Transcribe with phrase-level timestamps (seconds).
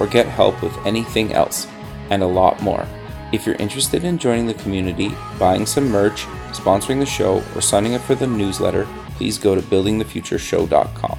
[0.00, 1.68] or get help with anything else,
[2.10, 2.86] and a lot more.
[3.32, 7.94] If you're interested in joining the community, buying some merch, sponsoring the show, or signing
[7.94, 11.18] up for the newsletter, please go to buildingthefutureshow.com.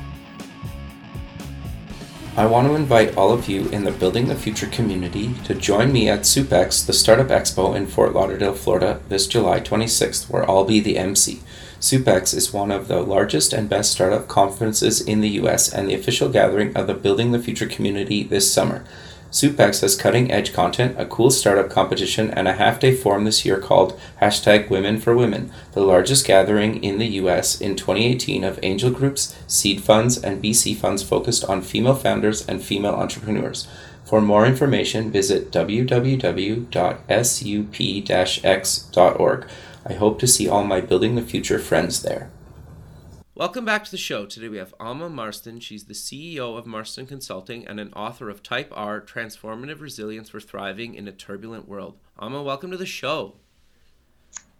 [2.38, 5.92] I want to invite all of you in the Building the Future community to join
[5.92, 10.64] me at SUPEX, the Startup Expo in Fort Lauderdale, Florida, this July 26th, where I'll
[10.64, 11.42] be the MC.
[11.82, 15.96] SUPEX is one of the largest and best startup conferences in the US and the
[15.96, 18.86] official gathering of the Building the Future community this summer.
[19.32, 23.46] SUPEX has cutting edge content, a cool startup competition, and a half day forum this
[23.46, 28.60] year called hashtag Women for Women, the largest gathering in the US in 2018 of
[28.62, 33.68] angel groups, seed funds, and VC funds focused on female founders and female entrepreneurs.
[34.04, 36.68] For more information, visit www.sup-x.org.
[39.86, 42.30] I hope to see all my Building the Future friends there.
[43.34, 44.28] Welcome back to the show.
[44.28, 45.60] Today we have Ama Marston.
[45.60, 50.40] She's the CEO of Marston Consulting and an author of Type R Transformative Resilience for
[50.40, 51.98] Thriving in a Turbulent World.
[52.20, 53.38] Ama, welcome to the show.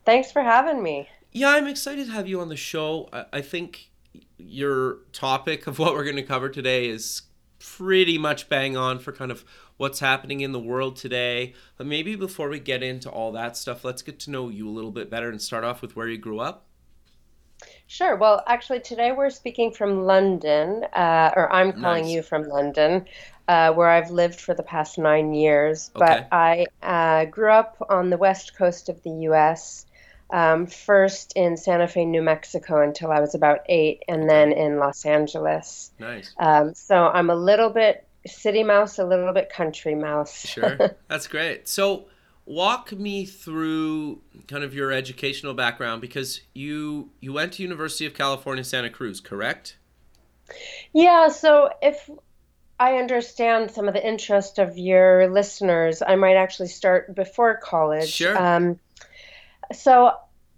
[0.06, 1.08] Thanks for having me.
[1.32, 3.08] Yeah, I'm excited to have you on the show.
[3.14, 3.92] I, I think
[4.40, 7.22] your topic of what we're going to cover today is
[7.62, 9.46] pretty much bang on for kind of
[9.78, 11.54] what's happening in the world today.
[11.78, 14.72] But maybe before we get into all that stuff, let's get to know you a
[14.72, 16.66] little bit better and start off with where you grew up.
[17.88, 18.16] Sure.
[18.16, 22.14] Well, actually, today we're speaking from London, uh, or I'm calling nice.
[22.14, 23.06] you from London,
[23.48, 25.92] uh, where I've lived for the past nine years.
[25.96, 26.06] Okay.
[26.06, 29.86] But I uh, grew up on the west coast of the U.S.
[30.32, 34.78] Um, first in Santa Fe, New Mexico, until I was about eight, and then in
[34.78, 35.92] Los Angeles.
[36.00, 36.34] Nice.
[36.40, 40.46] Um, so I'm a little bit city mouse, a little bit country mouse.
[40.48, 41.68] sure, that's great.
[41.68, 42.08] So
[42.46, 48.14] walk me through kind of your educational background because you you went to University of
[48.14, 49.78] California, Santa Cruz, correct?
[50.94, 51.30] Yeah.
[51.30, 52.10] So if
[52.80, 58.10] I understand some of the interest of your listeners, I might actually start before college.
[58.10, 58.38] Sure.
[58.38, 58.80] Um,
[59.72, 60.14] so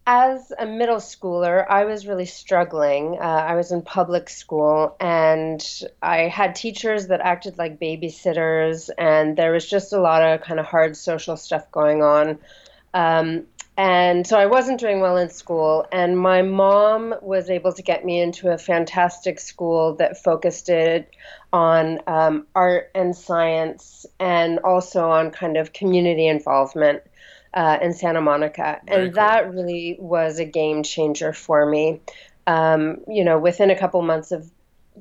[0.06, 3.18] as a middle schooler, I was really struggling.
[3.20, 5.66] Uh, I was in public school and
[6.02, 10.60] I had teachers that acted like babysitters, and there was just a lot of kind
[10.60, 12.40] of hard social stuff going on.
[12.94, 17.82] Um, and so I wasn't doing well in school, and my mom was able to
[17.82, 21.10] get me into a fantastic school that focused it
[21.52, 27.02] on um, art and science and also on kind of community involvement
[27.54, 28.82] uh, in Santa Monica.
[28.86, 29.24] Very and cool.
[29.24, 32.02] that really was a game changer for me.
[32.46, 34.50] Um, you know, within a couple months of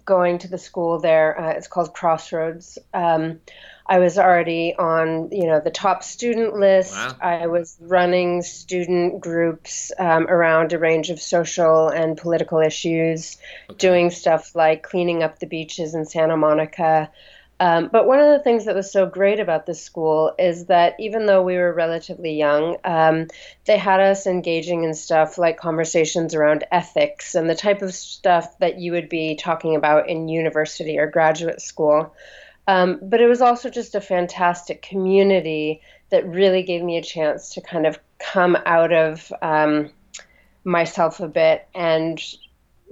[0.05, 2.79] going to the school there, uh, it's called Crossroads.
[2.95, 3.41] Um,
[3.85, 6.95] I was already on, you know, the top student list.
[6.95, 7.17] Wow.
[7.21, 13.37] I was running student groups um, around a range of social and political issues,
[13.69, 13.77] okay.
[13.79, 17.11] doing stuff like cleaning up the beaches in Santa Monica,
[17.63, 20.97] um, but one of the things that was so great about this school is that
[20.99, 23.29] even though we were relatively young, um,
[23.67, 28.59] they had us engaging in stuff like conversations around ethics and the type of stuff
[28.59, 32.13] that you would be talking about in university or graduate school.
[32.67, 37.55] Um, but it was also just a fantastic community that really gave me a chance
[37.55, 39.91] to kind of come out of um,
[40.65, 42.21] myself a bit and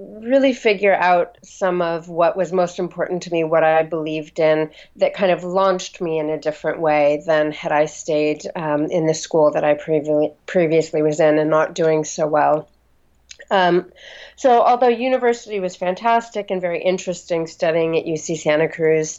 [0.00, 4.71] really figure out some of what was most important to me, what I believed in,
[4.97, 9.06] that kind of launched me in a different way than had I stayed um, in
[9.06, 12.69] the school that I previ- previously was in and not doing so well.
[13.50, 13.91] Um,
[14.37, 19.19] so, although university was fantastic and very interesting studying at UC Santa Cruz,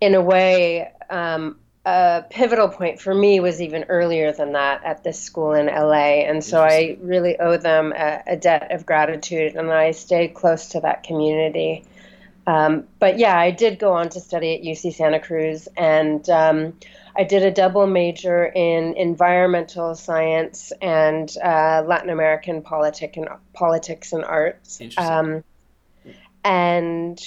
[0.00, 5.02] in a way, um, a pivotal point for me was even earlier than that at
[5.02, 6.22] this school in LA.
[6.22, 10.68] And so I really owe them a, a, debt of gratitude, and I stayed close
[10.68, 11.84] to that community.
[12.46, 16.74] Um, but yeah, I did go on to study at UC Santa Cruz, and um,
[17.16, 24.12] I did a double major in environmental science and uh, Latin American politic and politics
[24.12, 24.80] and arts.
[24.96, 25.44] Um,
[26.44, 27.20] and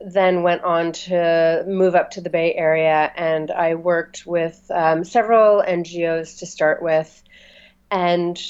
[0.00, 5.04] then went on to move up to the Bay Area, and I worked with um,
[5.04, 7.22] several NGOs to start with.
[7.90, 8.40] And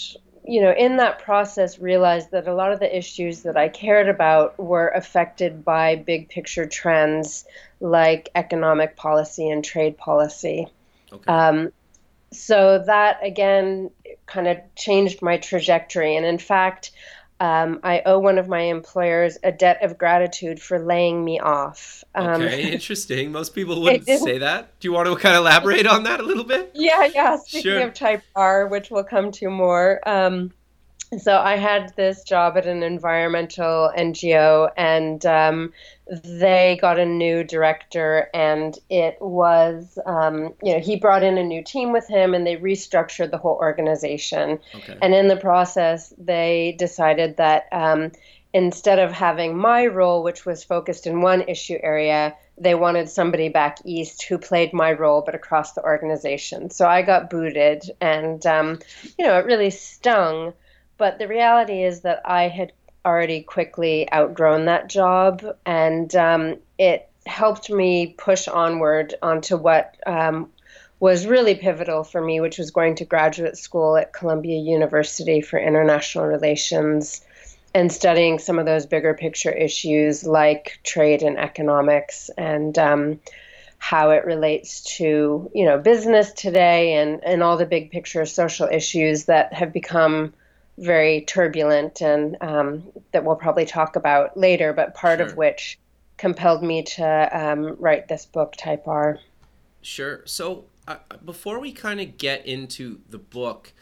[0.49, 4.09] you know, in that process, realized that a lot of the issues that I cared
[4.09, 7.45] about were affected by big picture trends
[7.81, 10.69] like economic policy and trade policy.
[11.13, 11.33] Okay.
[11.33, 11.73] Um,
[12.33, 13.91] so that again
[14.27, 16.17] kind of changed my trajectory.
[16.17, 16.91] And in fact,
[17.39, 22.03] um, I owe one of my employers a debt of gratitude for laying me off.
[22.15, 23.31] Um, okay, interesting.
[23.31, 24.79] Most people wouldn't say that.
[24.81, 26.73] Do you want to kind of elaborate on that a little bit?
[26.87, 27.37] Yeah, yeah.
[27.37, 27.81] Speaking sure.
[27.81, 30.53] of Type R, which we'll come to more, um,
[31.19, 35.73] so I had this job at an environmental NGO, and um,
[36.09, 41.43] they got a new director, and it was, um, you know, he brought in a
[41.43, 44.59] new team with him, and they restructured the whole organization.
[44.75, 44.97] Okay.
[45.03, 48.13] And in the process, they decided that um,
[48.53, 53.49] instead of having my role, which was focused in one issue area, they wanted somebody
[53.49, 56.71] back east who played my role but across the organization.
[56.71, 58.79] So I got booted, and um,
[59.19, 60.55] you know, it really stung
[60.99, 62.73] but the reality is that I had
[63.07, 70.51] already quickly outgrown that job, and um, it helped me push onward onto what um,
[70.99, 75.59] was really pivotal for me, which was going to graduate school at Columbia University for
[75.59, 77.25] international relations
[77.75, 83.21] and studying some of those bigger picture issues like trade and economics and um,
[83.79, 88.67] how it relates to you know business today and, and all the big picture social
[88.67, 90.33] issues that have become
[90.79, 92.83] very turbulent and um,
[93.13, 95.27] that we'll probably talk about later, but part sure.
[95.27, 95.79] of which
[96.17, 99.19] compelled me to um, write this book, Type R.
[99.83, 100.23] Sure.
[100.25, 103.73] So uh, before we kind of get into the book,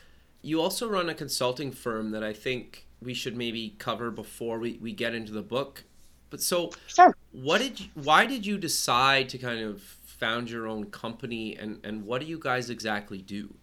[0.42, 4.78] you also run a consulting firm that I think we should maybe cover before we,
[4.80, 5.84] we get into the book.
[6.30, 7.16] But so, sure.
[7.32, 11.78] what did you, why did you decide to kind of found your own company and,
[11.84, 13.54] and what do you guys exactly do?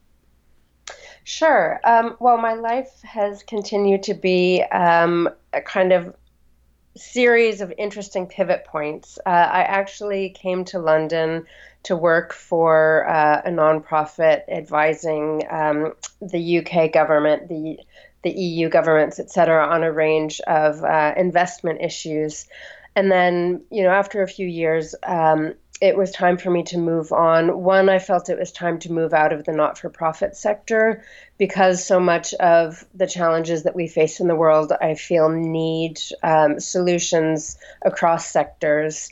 [1.23, 1.79] Sure.
[1.83, 6.15] Um, well, my life has continued to be um, a kind of
[6.95, 9.17] series of interesting pivot points.
[9.25, 11.45] Uh, I actually came to London
[11.83, 17.79] to work for uh, a nonprofit advising um, the UK government, the
[18.23, 22.45] the EU governments, et cetera, on a range of uh, investment issues.
[22.95, 26.77] And then, you know, after a few years, um, it was time for me to
[26.77, 27.57] move on.
[27.63, 31.03] One, I felt it was time to move out of the not for profit sector
[31.39, 35.99] because so much of the challenges that we face in the world, I feel, need
[36.21, 39.09] um, solutions across sectors.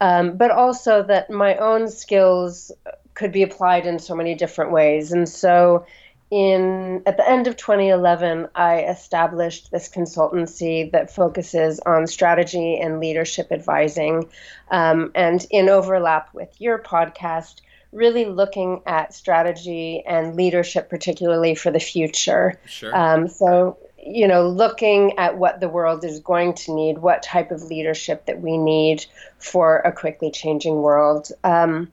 [0.00, 2.72] Um, but also that my own skills
[3.14, 5.12] could be applied in so many different ways.
[5.12, 5.86] And so
[6.30, 13.00] in at the end of 2011 i established this consultancy that focuses on strategy and
[13.00, 14.28] leadership advising
[14.70, 21.70] um, and in overlap with your podcast really looking at strategy and leadership particularly for
[21.70, 22.94] the future sure.
[22.94, 27.50] Um, so you know looking at what the world is going to need what type
[27.50, 29.06] of leadership that we need
[29.38, 31.90] for a quickly changing world um,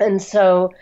[0.00, 0.72] and so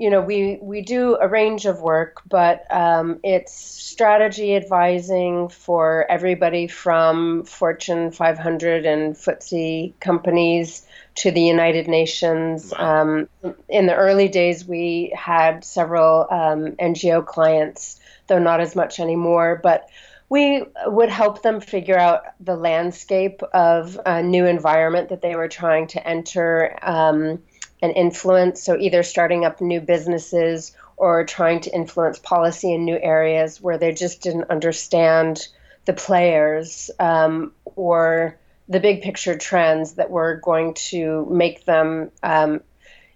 [0.00, 6.06] you know, we, we do a range of work, but um, it's strategy advising for
[6.08, 10.86] everybody from Fortune 500 and FTSE companies
[11.16, 12.72] to the United Nations.
[12.74, 13.28] Um,
[13.68, 19.60] in the early days, we had several um, NGO clients, though not as much anymore,
[19.62, 19.90] but
[20.30, 25.48] we would help them figure out the landscape of a new environment that they were
[25.48, 26.78] trying to enter.
[26.80, 27.42] Um,
[27.82, 28.62] and influence.
[28.62, 33.78] So, either starting up new businesses or trying to influence policy in new areas where
[33.78, 35.48] they just didn't understand
[35.86, 38.38] the players um, or
[38.68, 42.60] the big picture trends that were going to make them um,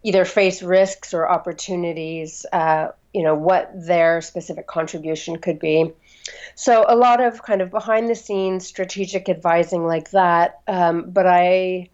[0.03, 5.93] either face risks or opportunities, uh, you know, what their specific contribution could be.
[6.55, 10.61] So, a lot of kind of behind the scenes strategic advising like that.
[10.67, 11.91] Um, but I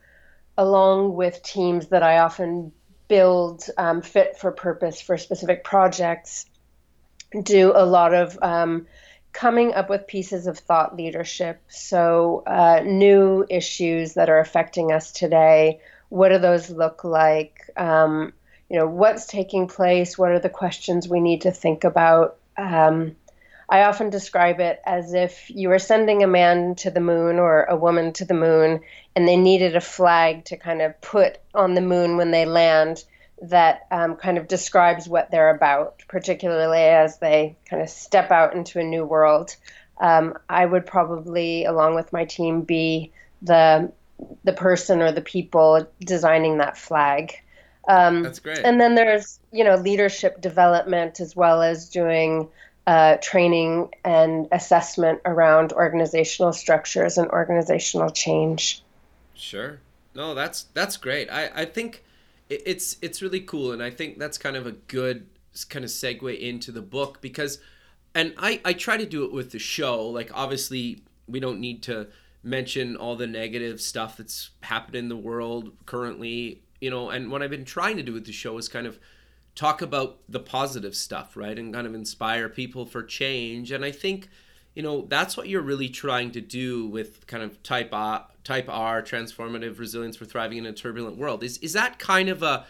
[0.56, 2.72] along with teams that I often
[3.08, 6.46] build um, fit for purpose for specific projects,
[7.42, 8.86] do a lot of um,
[9.32, 11.60] coming up with pieces of thought leadership.
[11.68, 17.70] So, uh, new issues that are affecting us today, what do those look like?
[17.76, 18.32] Um,
[18.68, 20.16] you know, what's taking place?
[20.16, 22.36] What are the questions we need to think about?
[22.56, 23.16] Um,
[23.70, 27.62] I often describe it as if you were sending a man to the moon or
[27.64, 28.80] a woman to the moon,
[29.14, 33.04] and they needed a flag to kind of put on the moon when they land
[33.42, 38.54] that um, kind of describes what they're about, particularly as they kind of step out
[38.54, 39.54] into a new world.
[40.00, 43.92] Um, I would probably, along with my team, be the
[44.44, 47.34] the person or the people designing that flag.
[47.88, 48.58] Um, That's great.
[48.58, 52.48] And then there's you know leadership development as well as doing
[52.86, 58.82] uh, training and assessment around organizational structures and organizational change.
[59.34, 59.80] Sure.
[60.14, 61.30] No, that's that's great.
[61.30, 62.02] I, I think
[62.48, 65.26] it's it's really cool, and I think that's kind of a good
[65.68, 67.58] kind of segue into the book because,
[68.14, 70.06] and I I try to do it with the show.
[70.06, 72.08] Like obviously we don't need to
[72.42, 77.10] mention all the negative stuff that's happened in the world currently, you know.
[77.10, 78.98] And what I've been trying to do with the show is kind of
[79.60, 83.70] talk about the positive stuff, right, and kind of inspire people for change.
[83.70, 84.30] And I think
[84.74, 88.70] you know that's what you're really trying to do with kind of type R, type
[88.70, 91.44] R transformative resilience for thriving in a turbulent world.
[91.44, 92.64] Is is that kind of a,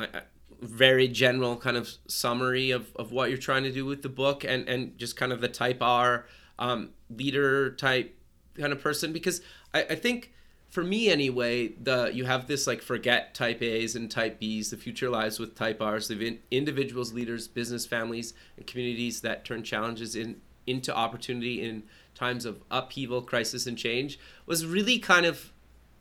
[0.00, 0.22] a
[0.60, 4.42] very general kind of summary of, of what you're trying to do with the book
[4.42, 6.26] and and just kind of the type R
[6.58, 8.18] um, leader type
[8.58, 9.12] kind of person?
[9.12, 9.40] Because
[9.72, 10.33] I, I think
[10.74, 14.70] for me anyway, the you have this like forget type A's and type B's.
[14.70, 16.08] The future lies with type R's.
[16.08, 21.84] The individuals, leaders, business, families, and communities that turn challenges in into opportunity in
[22.16, 25.52] times of upheaval, crisis, and change was really kind of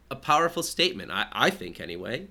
[0.10, 2.26] a powerful statement, I, I think, anyway.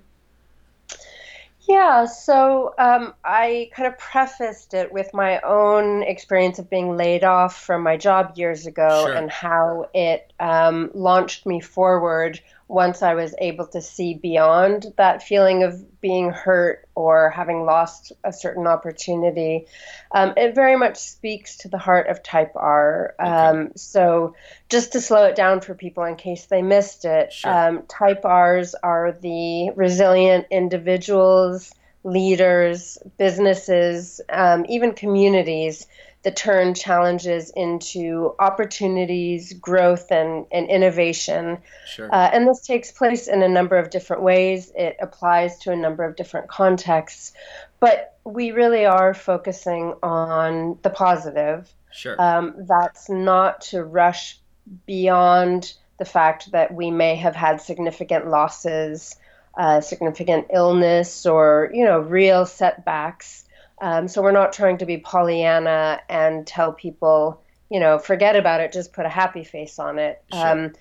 [1.69, 7.23] Yeah, so um, I kind of prefaced it with my own experience of being laid
[7.23, 9.15] off from my job years ago sure.
[9.15, 15.23] and how it um, launched me forward once I was able to see beyond that
[15.23, 19.67] feeling of being hurt or having lost a certain opportunity.
[20.11, 23.15] Um, it very much speaks to the heart of Type R.
[23.21, 23.31] Okay.
[23.31, 24.35] Um, so,
[24.69, 27.53] just to slow it down for people in case they missed it, sure.
[27.53, 31.73] um, Type Rs are the resilient individuals,
[32.03, 35.87] leaders, businesses, um, even communities
[36.23, 41.59] that turn challenges into opportunities, growth, and, and innovation.
[41.87, 42.13] Sure.
[42.13, 44.73] Uh, and this takes place in a number of different ways.
[44.77, 47.33] It applies to a number of different contexts.
[47.81, 51.73] But we really are focusing on the positive.
[51.91, 52.21] Sure.
[52.21, 54.39] Um, that's not to rush
[54.87, 59.17] beyond the fact that we may have had significant losses,
[59.59, 63.45] uh, significant illness, or you know, real setbacks
[63.83, 68.61] um, so we're not trying to be Pollyanna and tell people, you know, forget about
[68.61, 70.23] it, just put a happy face on it.
[70.33, 70.47] Sure.
[70.47, 70.73] Um,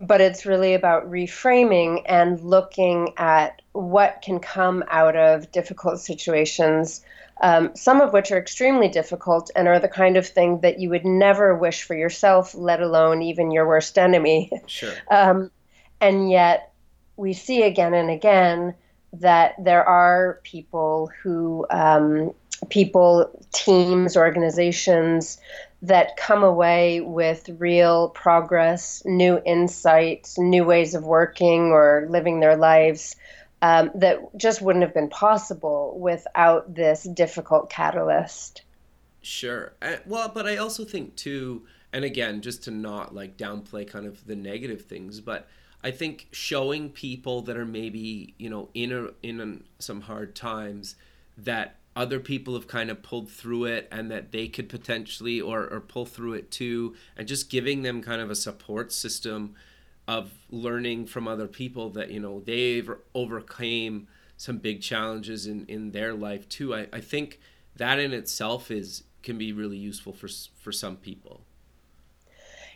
[0.00, 7.04] but it's really about reframing and looking at what can come out of difficult situations,
[7.42, 10.90] um, some of which are extremely difficult and are the kind of thing that you
[10.90, 14.50] would never wish for yourself, let alone even your worst enemy.
[14.66, 14.92] Sure.
[15.10, 15.50] Um,
[16.00, 16.72] and yet,
[17.16, 18.74] we see again and again
[19.20, 22.34] that there are people who um,
[22.64, 25.38] people, teams, organizations
[25.82, 32.56] that come away with real progress, new insights, new ways of working or living their
[32.56, 33.16] lives
[33.60, 38.62] um, that just wouldn't have been possible without this difficult catalyst.
[39.22, 39.72] Sure.
[40.06, 44.26] Well, but I also think too, and again, just to not like downplay kind of
[44.26, 45.48] the negative things, but
[45.82, 50.96] I think showing people that are maybe you know in a, in some hard times
[51.38, 55.66] that other people have kind of pulled through it and that they could potentially or,
[55.68, 59.54] or pull through it too and just giving them kind of a support system
[60.06, 65.92] of learning from other people that you know they've overcame some big challenges in in
[65.92, 67.40] their life too i, I think
[67.76, 70.28] that in itself is can be really useful for
[70.60, 71.40] for some people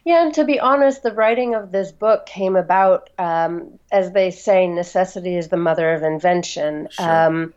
[0.04, 4.30] yeah, and to be honest, the writing of this book came about, um, as they
[4.30, 6.88] say, necessity is the mother of invention.
[6.92, 7.26] Sure.
[7.26, 7.54] Um,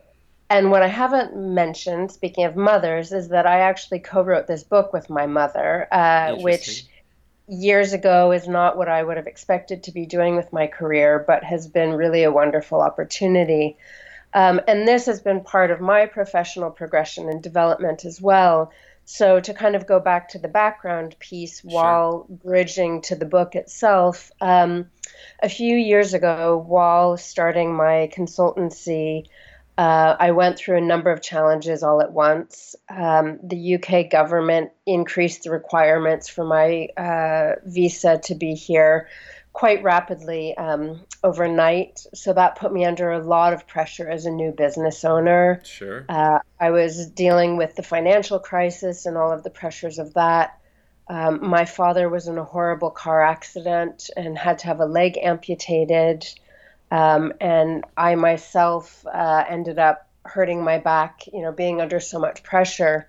[0.52, 4.62] and what I haven't mentioned, speaking of mothers, is that I actually co wrote this
[4.62, 6.84] book with my mother, uh, which
[7.48, 11.24] years ago is not what I would have expected to be doing with my career,
[11.26, 13.78] but has been really a wonderful opportunity.
[14.34, 18.72] Um, and this has been part of my professional progression and development as well.
[19.06, 22.36] So, to kind of go back to the background piece while sure.
[22.44, 24.90] bridging to the book itself, um,
[25.42, 29.24] a few years ago, while starting my consultancy,
[29.82, 32.76] uh, I went through a number of challenges all at once.
[32.88, 39.08] Um, the UK government increased the requirements for my uh, visa to be here
[39.52, 42.06] quite rapidly um, overnight.
[42.14, 45.60] So that put me under a lot of pressure as a new business owner.
[45.64, 46.06] Sure.
[46.08, 50.60] Uh, I was dealing with the financial crisis and all of the pressures of that.
[51.08, 55.18] Um, my father was in a horrible car accident and had to have a leg
[55.20, 56.24] amputated.
[56.92, 62.18] Um, and I myself uh, ended up hurting my back, you know, being under so
[62.18, 63.08] much pressure.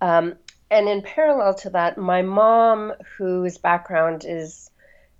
[0.00, 0.34] Um,
[0.70, 4.70] and in parallel to that, my mom, whose background is,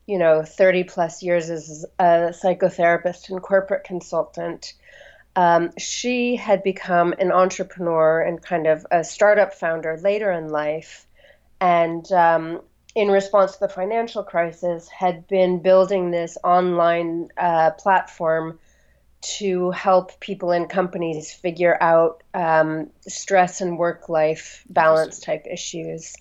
[0.06, 4.74] you know, 30 plus years as a psychotherapist and corporate consultant,
[5.36, 11.06] Um, she had become an entrepreneur and kind of a startup founder later in life.
[11.60, 12.62] And um,
[12.96, 18.58] in response to the financial crisis, had been building this online uh, platform
[19.20, 26.14] to help people and companies figure out um, stress and work life balance type issues.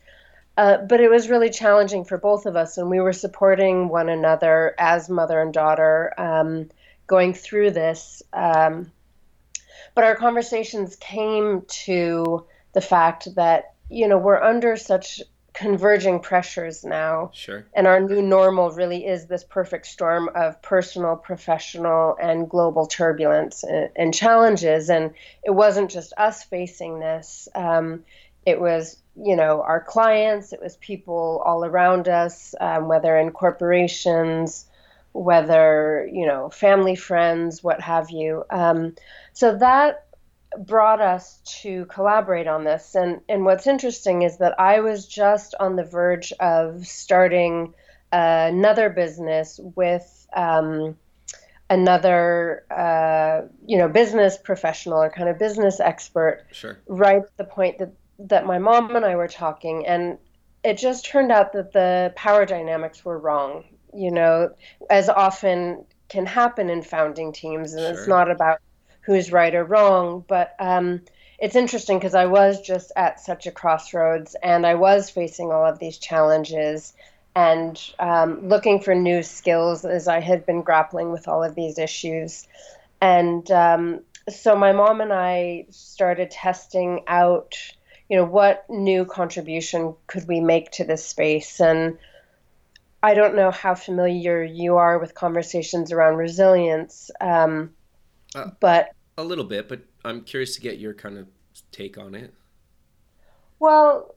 [0.57, 4.09] Uh, but it was really challenging for both of us, and we were supporting one
[4.09, 6.69] another as mother and daughter um,
[7.07, 8.21] going through this.
[8.33, 8.91] Um,
[9.93, 15.21] but our conversations came to the fact that, you know, we're under such
[15.55, 17.31] converging pressures now.
[17.33, 17.65] Sure.
[17.73, 23.63] And our new normal really is this perfect storm of personal, professional, and global turbulence
[23.63, 24.89] and, and challenges.
[24.89, 27.47] And it wasn't just us facing this.
[27.55, 28.03] Um,
[28.45, 30.51] it was, you know, our clients.
[30.51, 34.65] It was people all around us, um, whether in corporations,
[35.13, 38.43] whether you know, family, friends, what have you.
[38.49, 38.95] Um,
[39.31, 40.04] so that
[40.57, 42.95] brought us to collaborate on this.
[42.95, 47.73] And, and what's interesting is that I was just on the verge of starting
[48.11, 50.95] another business with um,
[51.69, 56.45] another, uh, you know, business professional or kind of business expert.
[56.51, 56.77] Sure.
[56.87, 59.85] Right at the point that, that my mom and I were talking.
[59.85, 60.17] And
[60.63, 64.51] it just turned out that the power dynamics were wrong, you know,
[64.89, 67.73] as often can happen in founding teams.
[67.73, 67.91] And sure.
[67.91, 68.59] it's not about
[69.05, 70.23] who's right or wrong.
[70.27, 71.01] But um,
[71.39, 75.65] it's interesting because I was just at such a crossroads and I was facing all
[75.65, 76.93] of these challenges
[77.35, 81.77] and um, looking for new skills as I had been grappling with all of these
[81.77, 82.47] issues.
[83.01, 87.55] And um, so my mom and I started testing out,
[88.09, 91.59] you know, what new contribution could we make to this space.
[91.59, 91.97] And
[93.03, 97.11] I don't know how familiar you are with conversations around resilience.
[97.19, 97.73] Um,
[98.33, 101.27] uh, but a little bit, but I'm curious to get your kind of
[101.71, 102.33] take on it.
[103.59, 104.15] Well,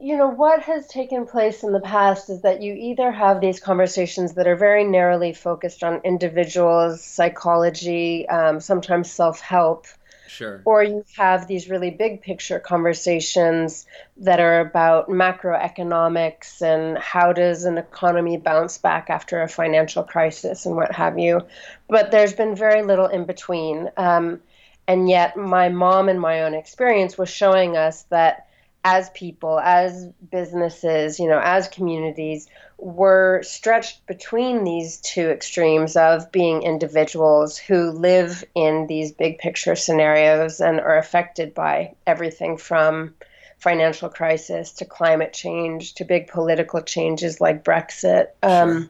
[0.00, 3.58] you know, what has taken place in the past is that you either have these
[3.58, 9.86] conversations that are very narrowly focused on individuals, psychology, um, sometimes self help,
[10.28, 10.62] Sure.
[10.64, 13.86] Or you have these really big picture conversations
[14.18, 20.66] that are about macroeconomics and how does an economy bounce back after a financial crisis
[20.66, 21.40] and what have you.
[21.88, 23.90] But there's been very little in between.
[23.96, 24.40] Um,
[24.86, 28.47] and yet, my mom and my own experience was showing us that
[28.90, 32.48] as people, as businesses, you know, as communities,
[32.78, 39.76] we're stretched between these two extremes of being individuals who live in these big picture
[39.76, 43.14] scenarios and are affected by everything from
[43.58, 48.28] financial crisis to climate change to big political changes like Brexit.
[48.42, 48.88] Um,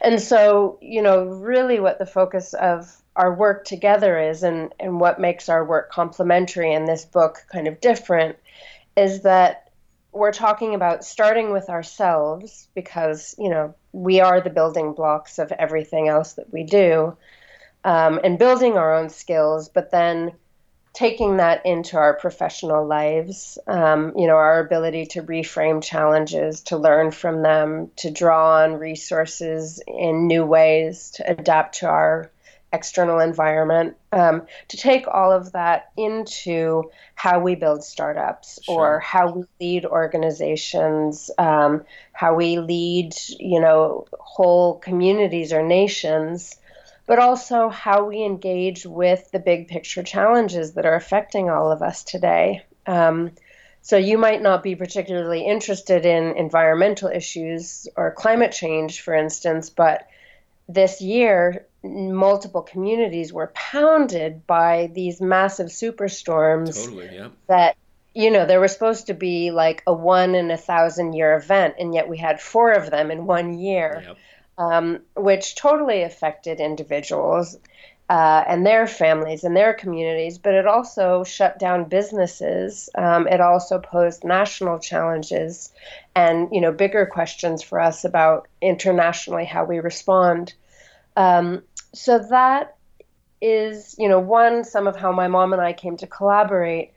[0.00, 5.00] And so, you know, really what the focus of our work together is and, and
[5.00, 8.36] what makes our work complementary and this book kind of different
[8.96, 9.70] is that
[10.12, 15.52] we're talking about starting with ourselves because you know we are the building blocks of
[15.52, 17.16] everything else that we do
[17.84, 20.32] um, and building our own skills but then
[20.92, 26.76] taking that into our professional lives um, you know our ability to reframe challenges to
[26.76, 32.30] learn from them to draw on resources in new ways to adapt to our
[32.74, 38.96] external environment um, to take all of that into how we build startups sure.
[38.96, 46.56] or how we lead organizations um, how we lead you know whole communities or nations
[47.06, 51.80] but also how we engage with the big picture challenges that are affecting all of
[51.80, 53.30] us today um,
[53.82, 59.70] so you might not be particularly interested in environmental issues or climate change for instance
[59.70, 60.08] but
[60.68, 67.28] this year multiple communities were pounded by these massive superstorms totally, yeah.
[67.46, 67.76] that
[68.14, 71.74] you know there were supposed to be like a one in a thousand year event
[71.78, 74.16] and yet we had four of them in one year yep.
[74.56, 77.58] um, which totally affected individuals
[78.08, 83.40] uh, and their families and their communities but it also shut down businesses um, it
[83.40, 85.70] also posed national challenges
[86.14, 90.54] and you know bigger questions for us about internationally how we respond
[91.16, 91.62] um,
[91.94, 92.76] so that
[93.40, 96.92] is, you know, one, some of how my mom and I came to collaborate,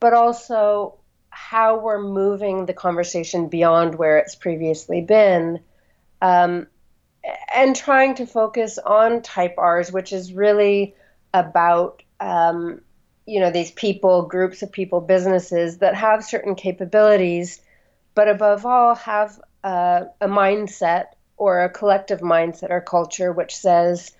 [0.00, 0.98] but also
[1.30, 5.60] how we're moving the conversation beyond where it's previously been.
[6.20, 6.66] Um,
[7.54, 10.94] and trying to focus on type R's, which is really
[11.32, 12.80] about um,
[13.26, 17.60] you know these people, groups of people, businesses that have certain capabilities,
[18.14, 21.06] but above all have uh, a mindset
[21.42, 24.12] or a collective mindset or culture which says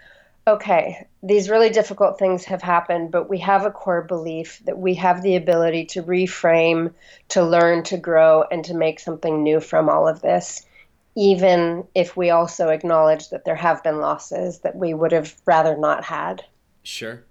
[0.45, 4.95] okay, these really difficult things have happened, but we have a core belief that we
[4.95, 6.93] have the ability to reframe,
[7.29, 10.67] to learn, to grow, and to make something new from all of this,
[11.15, 15.77] even if we also acknowledge that there have been losses that we would have rather
[15.77, 16.45] not had.
[16.83, 17.23] Sure.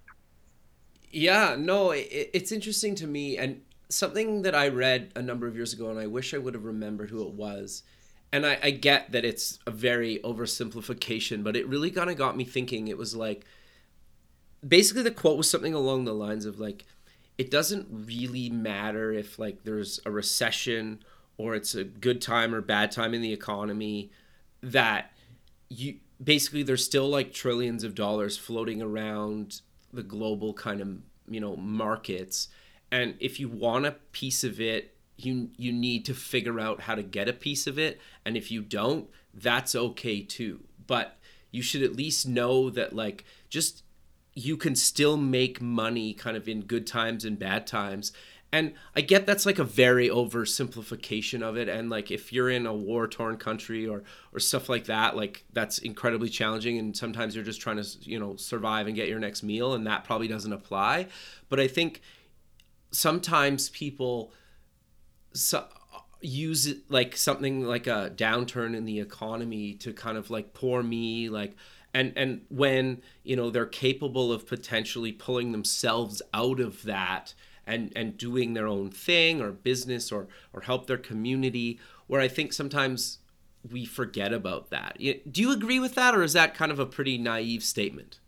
[1.12, 3.38] Yeah, no, it, it's interesting to me.
[3.38, 6.54] And something that I read a number of years ago, and I wish I would
[6.54, 7.84] have remembered who it was.
[8.34, 12.38] And I, I get that it's a very oversimplification, but it really kind of got
[12.38, 12.88] me thinking.
[12.88, 13.46] It was like,
[14.66, 16.86] basically, the quote was something along the lines of like,
[17.38, 21.04] it doesn't really matter if like there's a recession
[21.38, 24.12] or it's a good time or bad time in the economy
[24.62, 25.12] that
[25.70, 30.90] you basically there's still like trillions of dollars floating around the global kind of
[31.28, 32.48] you know markets
[32.92, 36.96] and if you want a piece of it you you need to figure out how
[36.96, 41.18] to get a piece of it and if you don't that's okay too but
[41.52, 43.84] you should at least know that like just
[44.34, 48.12] you can still make money kind of in good times and bad times
[48.54, 51.70] and I get that's like a very oversimplification of it.
[51.70, 54.04] And like if you're in a war torn country or
[54.34, 56.78] or stuff like that, like that's incredibly challenging.
[56.78, 59.88] And sometimes you're just trying to you know survive and get your next meal, and
[59.88, 61.08] that probably doesn't apply.
[61.48, 62.02] But I think
[62.92, 64.34] sometimes people
[65.34, 65.66] so,
[66.22, 70.84] use it like something like a downturn in the economy to kind of like poor
[70.84, 71.56] me like
[71.96, 77.34] and and when you know they're capable of potentially pulling themselves out of that
[77.66, 82.28] and and doing their own thing or business or or help their community where i
[82.28, 83.18] think sometimes
[83.70, 84.98] we forget about that.
[85.00, 88.20] Do you agree with that or is that kind of a pretty naive statement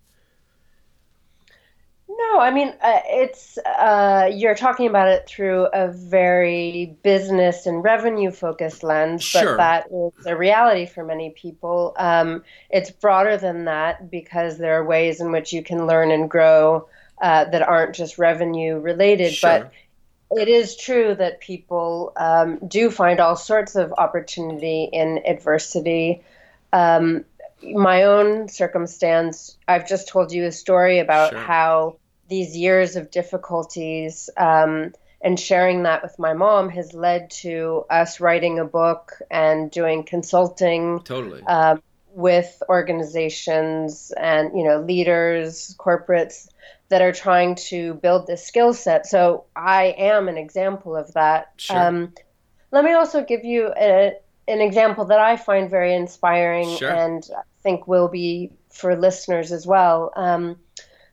[2.07, 7.83] no, I mean uh, it's uh, you're talking about it through a very business and
[7.83, 9.55] revenue focused lens, sure.
[9.55, 11.93] but that is a reality for many people.
[11.97, 16.29] Um, it's broader than that because there are ways in which you can learn and
[16.29, 16.87] grow
[17.21, 19.33] uh, that aren't just revenue related.
[19.33, 19.71] Sure.
[20.29, 26.23] But it is true that people um, do find all sorts of opportunity in adversity.
[26.71, 27.25] Um,
[27.63, 31.39] my own circumstance, I've just told you a story about sure.
[31.39, 31.97] how
[32.27, 38.19] these years of difficulties um, and sharing that with my mom has led to us
[38.19, 41.01] writing a book and doing consulting.
[41.03, 41.43] Totally.
[41.43, 41.81] Um,
[42.15, 46.47] with organizations and you know leaders corporates
[46.89, 49.07] that are trying to build this skill set.
[49.07, 51.53] So I am an example of that.
[51.57, 51.75] Sure.
[51.75, 52.13] Um,
[52.71, 54.13] let me also give you a,
[54.47, 56.91] an example that I find very inspiring sure.
[56.91, 57.27] and
[57.63, 60.11] think will be for listeners as well.
[60.15, 60.57] Um,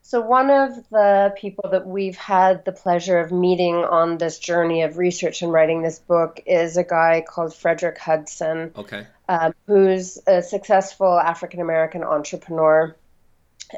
[0.02, 4.82] so, one of the people that we've had the pleasure of meeting on this journey
[4.82, 8.76] of research and writing this book is a guy called Frederick Hutson.
[8.76, 9.06] Okay.
[9.28, 12.96] Um, who's a successful African American entrepreneur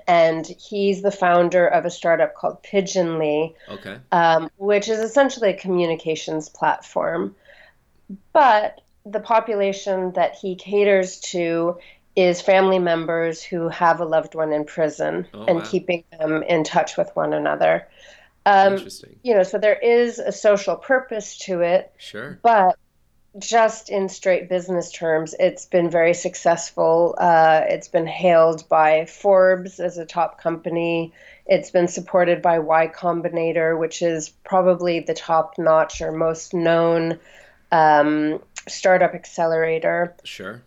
[0.06, 3.98] and he's the founder of a startup called Pigeonly, okay.
[4.10, 7.36] um, which is essentially a communications platform.
[8.32, 11.78] But the population that he caters to
[12.14, 15.64] is family members who have a loved one in prison oh, and wow.
[15.64, 17.88] keeping them in touch with one another.
[18.44, 19.16] Um, Interesting.
[19.22, 22.38] You know, so there is a social purpose to it, Sure.
[22.42, 22.76] but
[23.38, 27.14] just in straight business terms, it's been very successful.
[27.18, 31.12] Uh, it's been hailed by Forbes as a top company.
[31.46, 37.18] It's been supported by Y Combinator, which is probably the top notch or most known
[37.70, 40.14] um, startup accelerator.
[40.24, 40.62] Sure.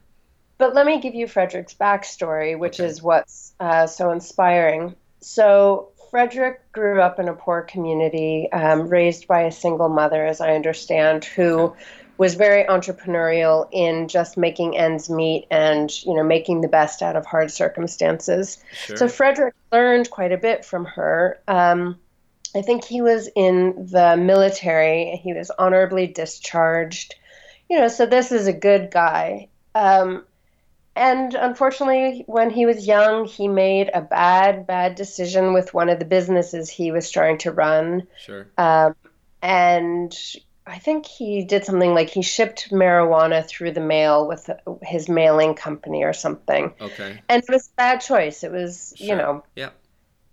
[0.58, 2.90] But let me give you Frederick's backstory, which Okay.
[2.90, 4.96] is what's uh, so inspiring.
[5.22, 10.40] So, Frederick grew up in a poor community, um, raised by a single mother, as
[10.40, 11.84] I understand, who Okay.
[12.18, 17.18] was very entrepreneurial in just making ends meet and you know making the best out
[17.18, 18.58] of hard circumstances.
[18.72, 18.96] Sure.
[18.98, 21.40] So Frederick learned quite a bit from her.
[21.48, 22.00] Um,
[22.56, 25.20] I think he was in the military.
[25.22, 27.16] He was honorably discharged.
[27.70, 29.50] You know, so this is a good guy.
[29.74, 30.24] Um,
[30.96, 36.00] and unfortunately, when he was young, he made a bad, bad decision with one of
[36.00, 38.08] the businesses he was trying to run.
[38.18, 38.48] sure.
[38.58, 38.96] Um,
[39.42, 40.18] and
[40.66, 44.50] I think he did something like he shipped marijuana through the mail with
[44.82, 46.74] his mailing company or something.
[46.82, 47.22] Okay.
[47.30, 48.44] And it was a bad choice.
[48.44, 49.70] It was, you know, Yeah.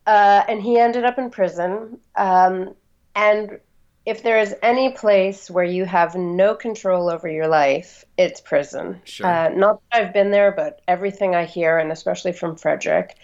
[0.07, 1.98] uh, and he ended up in prison.
[2.16, 2.75] Um,
[3.14, 3.61] and
[4.05, 9.01] if there is any place where you have no control over your life, it's prison.
[9.05, 9.27] Sure.
[9.27, 13.17] Uh, not that I've been there, but everything I hear, and especially from Frederick.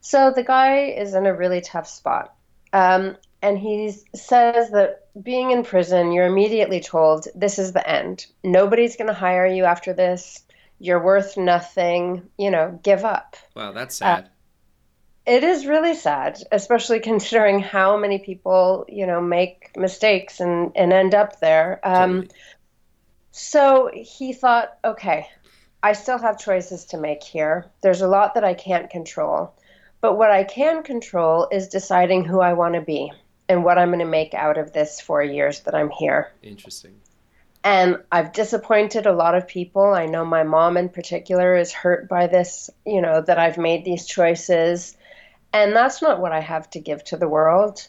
[0.00, 2.34] So the guy is in a really tough spot.
[2.72, 8.26] Um, and he says that being in prison, you're immediately told this is the end.
[8.44, 10.44] Nobody's going to hire you after this.
[10.78, 12.28] You're worth nothing.
[12.38, 13.36] You know, give up.
[13.56, 14.30] Wow, that's sad.
[15.24, 20.92] It is really sad, especially considering how many people, you know, make mistakes and, and
[20.92, 21.80] end up there.
[21.82, 22.28] Um, totally.
[23.32, 25.26] So he thought, okay,
[25.82, 27.66] I still have choices to make here.
[27.82, 29.54] There's a lot that I can't control.
[30.00, 33.12] But what I can control is deciding who I want to be
[33.48, 36.32] and what I'm going to make out of this four years that I'm here.
[36.42, 37.00] Interesting.
[37.64, 39.94] And I've disappointed a lot of people.
[39.94, 43.84] I know my mom in particular is hurt by this, you know, that I've made
[43.84, 44.96] these choices.
[45.52, 47.86] And that's not what I have to give to the world.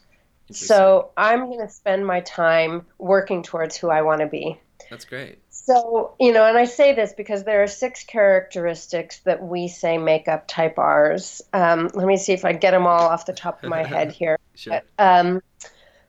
[0.51, 4.59] So I'm going to spend my time working towards who I want to be.
[4.89, 5.39] That's great.
[5.49, 9.97] So, you know, and I say this because there are six characteristics that we say
[9.97, 11.41] make up type R's.
[11.53, 14.11] Um, let me see if I get them all off the top of my head
[14.19, 14.37] here.
[14.55, 14.81] sure.
[14.99, 15.41] Um,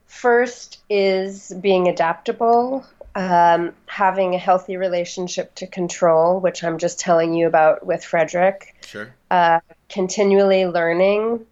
[0.05, 7.33] first is being adaptable, um, having a healthy relationship to control, which I'm just telling
[7.33, 8.75] you about with Frederick.
[8.85, 9.13] Sure.
[9.31, 11.45] Uh, continually learning,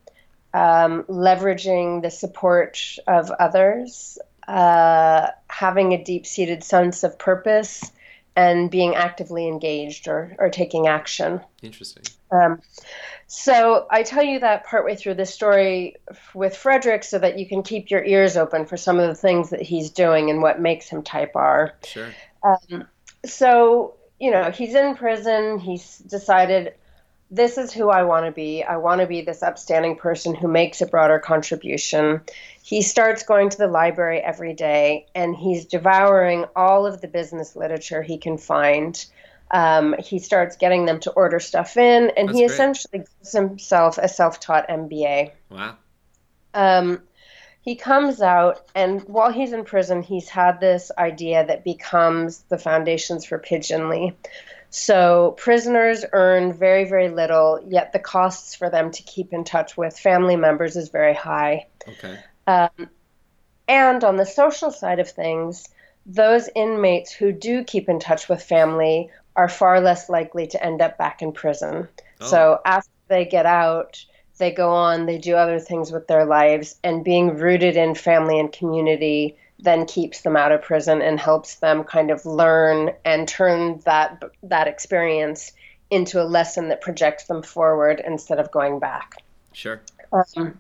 [0.54, 4.18] um, leveraging the support of others,
[4.48, 7.92] uh, having a deep seated sense of purpose,
[8.36, 11.40] and being actively engaged or, or taking action.
[11.62, 12.04] Interesting.
[12.32, 12.62] Um,
[13.28, 15.98] so I tell you that partway through the story
[16.34, 19.52] with Frederick so that you can keep your ears open for some of the things
[19.52, 21.74] that he's doing and what makes him type R.
[21.84, 22.10] Sure.
[22.44, 22.88] Um,
[23.26, 25.60] so, you know, he's in prison.
[25.60, 26.74] He's decided
[27.34, 28.64] this is who I want to be.
[28.64, 32.22] I want to be this upstanding person who makes a broader contribution.
[32.62, 37.56] He starts going to the library every day and he's devouring all of the business
[37.56, 39.04] literature he can find.
[39.50, 42.52] Um, he starts getting them to order stuff in, and That's he great.
[42.52, 45.32] essentially gives himself a self taught MBA.
[45.50, 45.78] Wow.
[46.54, 47.02] Um,
[47.62, 52.58] he comes out, and while he's in prison, he's had this idea that becomes the
[52.58, 54.16] foundations for Pigeonly.
[54.76, 59.78] So prisoners earn very, very little, yet the costs for them to keep in touch
[59.78, 61.68] with family members is very high.
[61.88, 62.18] Okay.
[62.48, 62.90] Um,
[63.68, 65.70] and on the social side of things,
[66.08, 70.82] those inmates who do keep in touch with family are far less likely to end
[70.82, 71.88] up back in prison.
[72.20, 72.26] Oh.
[72.26, 74.04] So after they get out,
[74.40, 78.40] they go on, they do other things with their lives, and being rooted in family
[78.40, 83.28] and community then keeps them out of prison and helps them kind of learn and
[83.28, 85.54] turn that that experience
[85.90, 89.16] into a lesson that projects them forward instead of going back.
[89.54, 89.82] Sure.
[90.12, 90.58] Um,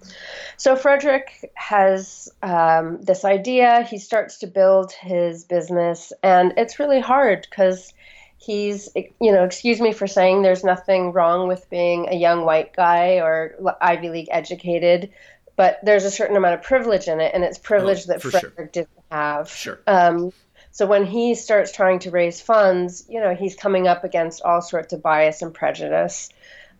[0.58, 3.84] so Frederick has um, this idea.
[3.84, 7.94] He starts to build his business, and it's really hard because
[8.38, 12.76] he's, you know, excuse me for saying there's nothing wrong with being a young white
[12.76, 15.12] guy or Ivy League educated,
[15.56, 18.56] but there's a certain amount of privilege in it, and it's privilege oh, that Frederick
[18.56, 18.66] sure.
[18.66, 19.50] didn't have.
[19.50, 19.80] Sure.
[19.88, 20.32] Um,
[20.72, 24.62] so when he starts trying to raise funds, you know, he's coming up against all
[24.62, 26.30] sorts of bias and prejudice.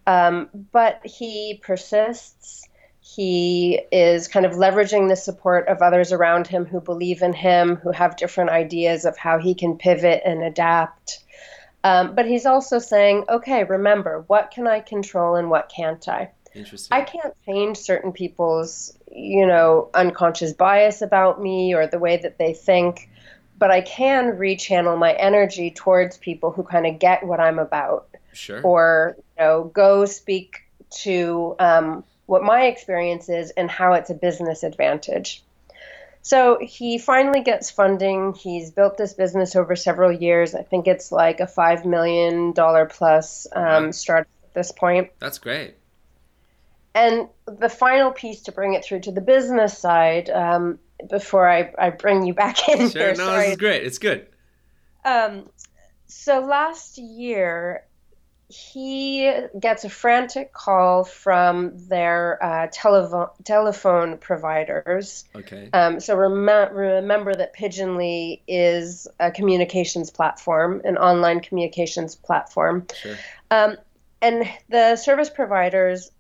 [0.08, 2.68] Um, but he persists.
[3.02, 7.76] He is kind of leveraging the support of others around him who believe in him,
[7.76, 11.20] who have different ideas of how he can pivot and adapt.
[11.84, 16.32] Um, but he's also saying, okay, remember, what can I control and what can't I?
[16.56, 16.96] Interesting.
[16.98, 22.38] I can't change certain people's, you know, unconscious bias about me or the way that
[22.38, 23.10] they think,
[23.58, 28.08] but I can rechannel my energy towards people who kind of get what I'm about.
[28.34, 28.62] Sure.
[28.62, 30.64] Or, you know, go speak
[31.02, 35.44] to um, what my experience is and how it's a business advantage.
[36.22, 38.34] So he finally gets funding.
[38.34, 40.56] He's built this business over several years.
[40.56, 45.12] I think it's like a $5 million plus um, startup at this point.
[45.20, 45.76] That's great.
[46.96, 50.80] And the final piece to bring it through to the business side, um,
[51.10, 53.16] before I, I bring you back in sure, here.
[53.16, 53.42] No, sorry.
[53.44, 53.84] this is great.
[53.84, 54.28] It's good.
[55.06, 55.50] Um,
[56.06, 57.86] so last year,
[58.48, 65.26] he gets a frantic call from their uh, televo- telephone providers.
[65.36, 65.70] Okay.
[65.74, 72.86] Um, so rem- remember that Pigeonly is a communications platform, an online communications platform.
[72.94, 73.16] Sure.
[73.50, 73.78] Um,
[74.22, 76.12] and the service providers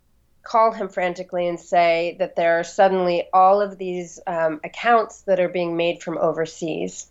[0.43, 5.39] call him frantically and say that there are suddenly all of these um, accounts that
[5.39, 7.07] are being made from overseas.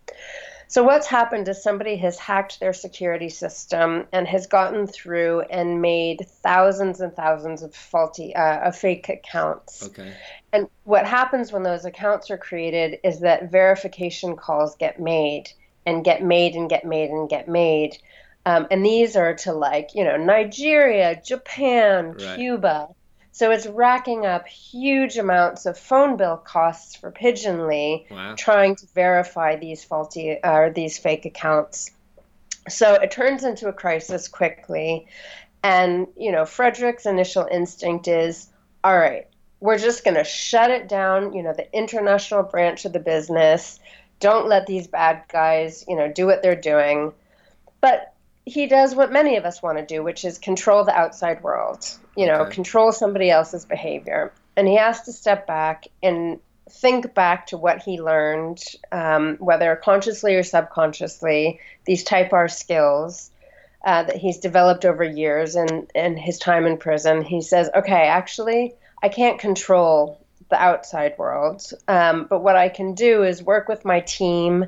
[0.68, 5.83] So what's happened is somebody has hacked their security system and has gotten through and
[5.83, 9.85] made thousands and thousands of faulty, uh, of fake accounts.
[9.88, 10.14] Okay.
[10.51, 15.51] And what happens when those accounts are created is that verification calls get made
[15.85, 17.99] and get made and get made and get made.
[18.47, 22.37] Um, and these are to like you know Nigeria, Japan, right.
[22.37, 22.88] Cuba.
[23.33, 28.35] So it's racking up huge amounts of phone bill costs for Pigeonly wow.
[28.37, 31.90] trying to verify these faulty or uh, these fake accounts.
[32.68, 35.07] So it turns into a crisis quickly.
[35.62, 38.49] And, you know, Frederick's initial instinct is
[38.85, 39.27] all right,
[39.61, 43.79] we're just going to shut it down, you know, the international branch of the business.
[44.18, 47.12] Don't let these bad guys, you know, do what they're doing.
[47.81, 48.12] But
[48.45, 51.87] he does what many of us want to do, which is control the outside world,
[52.16, 52.55] you know, Okay.
[52.55, 54.33] control somebody else's behavior.
[54.57, 56.38] And he has to step back and
[56.70, 63.31] think back to what he learned, um, whether consciously or subconsciously, these type R skills
[63.85, 67.22] uh, that he's developed over years and, and his time in prison.
[67.22, 72.94] He says, okay, actually, I can't control the outside world, um, but what I can
[72.94, 74.66] do is work with my team,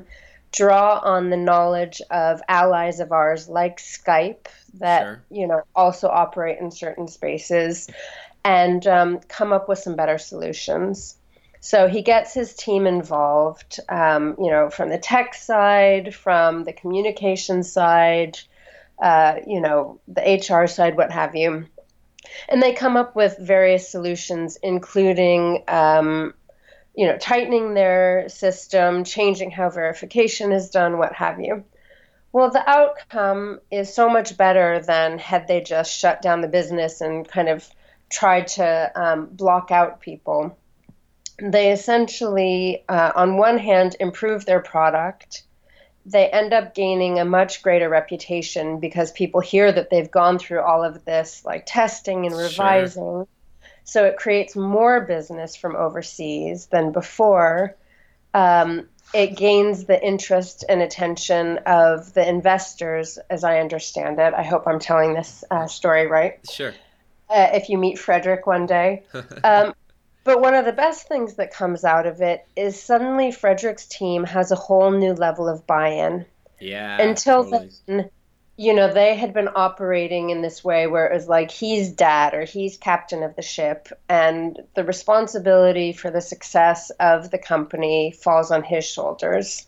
[0.55, 5.23] draw on the knowledge of allies of ours like Skype that Sure.
[5.29, 7.89] you know also operate in certain spaces,
[8.43, 11.17] and um, come up with some better solutions.
[11.59, 16.73] So he gets his team involved, um, you know, from the tech side, from the
[16.73, 18.37] communication side,
[19.01, 21.65] uh, you know, the HR side, what have you.
[22.49, 26.35] And they come up with various solutions, including, um,
[26.95, 31.63] you know, tightening their system, changing how verification is done, what have you.
[32.31, 37.01] Well, the outcome is so much better than had they just shut down the business
[37.01, 37.67] and kind of
[38.09, 40.57] tried to um, block out people.
[41.41, 45.43] They essentially, uh, on one hand, improve their product
[46.05, 50.61] they end up gaining a much greater reputation because people hear that they've gone through
[50.61, 52.35] all of this like testing and
[52.95, 53.27] Sure.
[53.85, 57.75] So it creates more business from overseas than before.
[58.33, 64.33] Um, it gains the interest and attention of the investors, as I understand it.
[64.33, 66.39] I hope I'm telling this uh, story right.
[66.49, 66.73] Sure.
[67.29, 69.03] Uh, if you meet Frederick one day.
[69.43, 69.73] Um,
[70.25, 74.23] but one of the best things that comes out of it is suddenly Frederick's team
[74.23, 76.25] has a whole new level of buy in.
[76.59, 76.99] yeah.
[76.99, 77.69] Until totally.
[77.85, 78.09] then,
[78.57, 82.33] you know, they had been operating in this way where it was like he's dad
[82.33, 88.11] or he's captain of the ship, and the responsibility for the success of the company
[88.11, 89.67] falls on his shoulders.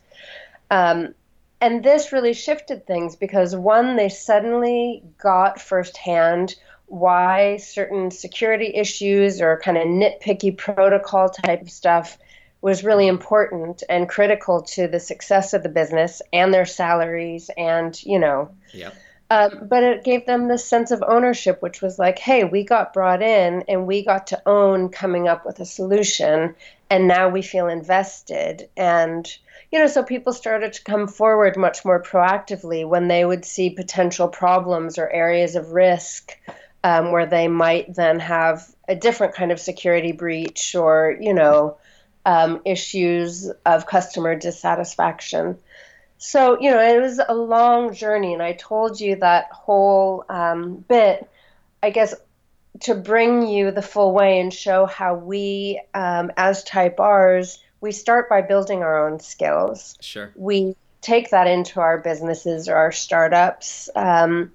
[0.70, 1.14] Um,
[1.60, 6.54] and this really shifted things because one, they suddenly got firsthand
[6.86, 12.16] why certain security issues or kind of nitpicky protocol type of stuff
[12.60, 18.02] was really important and critical to the success of the business and their salaries and
[18.02, 18.94] you know Yep.
[19.30, 22.92] um, but it gave them this sense of ownership which was like hey we got
[22.92, 26.54] brought in and we got to own coming up with a solution
[26.90, 29.36] and now we feel invested and
[29.70, 33.70] you know so people started to come forward much more proactively when they would see
[33.70, 36.36] potential problems or areas of risk
[36.84, 41.76] um, where they might then have a different kind of security breach or you know
[42.28, 45.56] um, issues of customer dissatisfaction
[46.18, 50.84] so you know it was a long journey and i told you that whole um,
[50.88, 51.28] bit
[51.82, 52.14] i guess
[52.80, 57.92] to bring you the full way and show how we um, as type r's we
[57.92, 60.32] start by building our own skills Sure.
[60.36, 64.52] we take that into our businesses or our startups, um,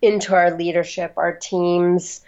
[0.00, 2.22] into our leadership, our teams,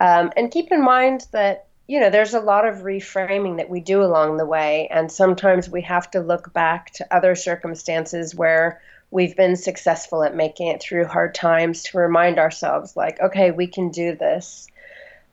[0.00, 3.80] um, and keep in mind that you know there's a lot of reframing that we
[3.80, 8.80] do along the way, and sometimes we have to look back to other circumstances where
[9.10, 13.66] we've been successful at making it through hard times to remind ourselves, like, okay, we
[13.66, 14.68] can do this.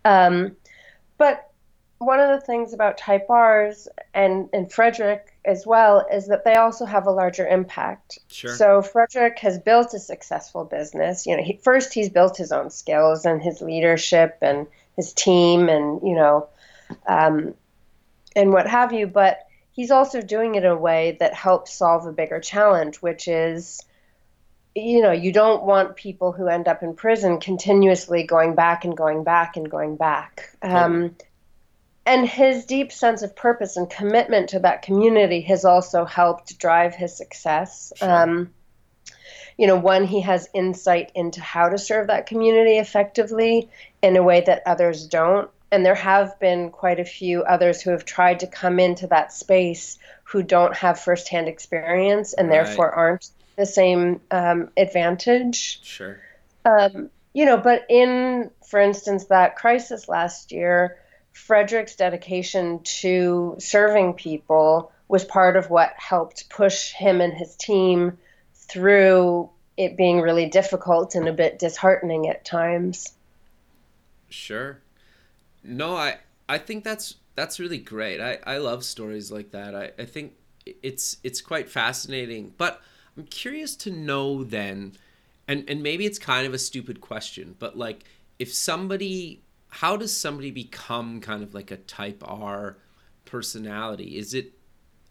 [0.06, 0.56] Um,
[1.18, 1.52] but
[1.98, 6.56] one of the things about type R's and, and Frederick as well is that they
[6.56, 8.20] also have a larger impact.
[8.28, 8.56] Sure.
[8.56, 11.26] So Frederick has built a successful business.
[11.26, 15.70] You know, he, first he's built his own skills and his leadership and his team
[15.70, 16.48] and you know,
[17.08, 17.54] um,
[18.36, 19.08] and what have you.
[19.08, 19.40] But
[19.72, 23.84] he's also doing it in a way that helps solve a bigger challenge, which is,
[24.74, 28.96] you know, you don't want people who end up in prison continuously going back and
[28.96, 30.56] going back and going back.
[30.62, 31.16] Um,
[32.06, 36.96] and his deep sense of purpose and commitment to that community has also helped drive
[36.96, 37.92] his success.
[37.96, 38.24] Sure.
[38.24, 38.54] Um,
[39.58, 43.70] you know, one, he has insight into how to serve that community effectively
[44.02, 45.50] in a way that others don't.
[45.72, 49.34] And there have been quite a few others who have tried to come into that
[49.34, 52.66] space who don't have firsthand experience and Right.
[52.66, 55.82] therefore aren't the same um, advantage.
[55.84, 56.20] Sure.
[56.66, 60.98] Um, you know, but in, for instance, that crisis last year,
[61.34, 68.18] Frederick's dedication to serving people was part of what helped push him and his team
[68.66, 73.14] through it being really difficult and a bit disheartening at times.
[74.30, 74.80] Sure.
[75.64, 78.22] No, I I think that's that's really great.
[78.22, 79.76] I, I love stories like that.
[79.76, 80.34] I, I think
[80.66, 82.54] it's it's quite fascinating.
[82.58, 82.82] But
[83.18, 84.94] I'm curious to know then
[85.48, 88.04] and and maybe it's kind of a stupid question, but like
[88.40, 92.78] if somebody how does somebody become kind of like a type R
[93.26, 94.18] personality?
[94.18, 94.54] Is it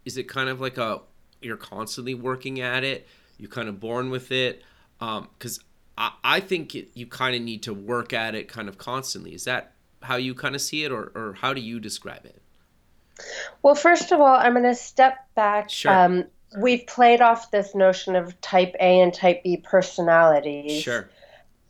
[0.05, 1.01] is it kind of like a
[1.41, 3.07] you're constantly working at it?
[3.45, 4.63] You're kind of born with it?
[4.99, 5.65] Because um,
[5.99, 9.35] I, I think it, you kind of need to work at it kind of constantly.
[9.35, 12.41] Is that how you kind of see it, or, or how do you describe it?
[13.63, 15.69] Well, first of all, I'm going to step back.
[15.69, 15.93] Sure.
[15.93, 16.25] Um,
[16.59, 20.83] we've played off this notion of type A and type B personalities.
[20.83, 21.11] Sure.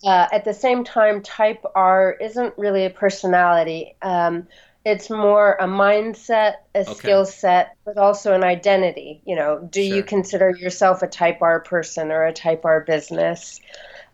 [0.05, 3.97] Uh, at the same time, type R isn't really a personality.
[4.01, 4.47] Um,
[4.85, 6.95] it's more a mindset, a okay.
[6.95, 9.23] skill set, but also an identity.
[9.25, 9.97] You know, do sure.
[9.97, 13.61] you consider yourself a type R person or a type R business?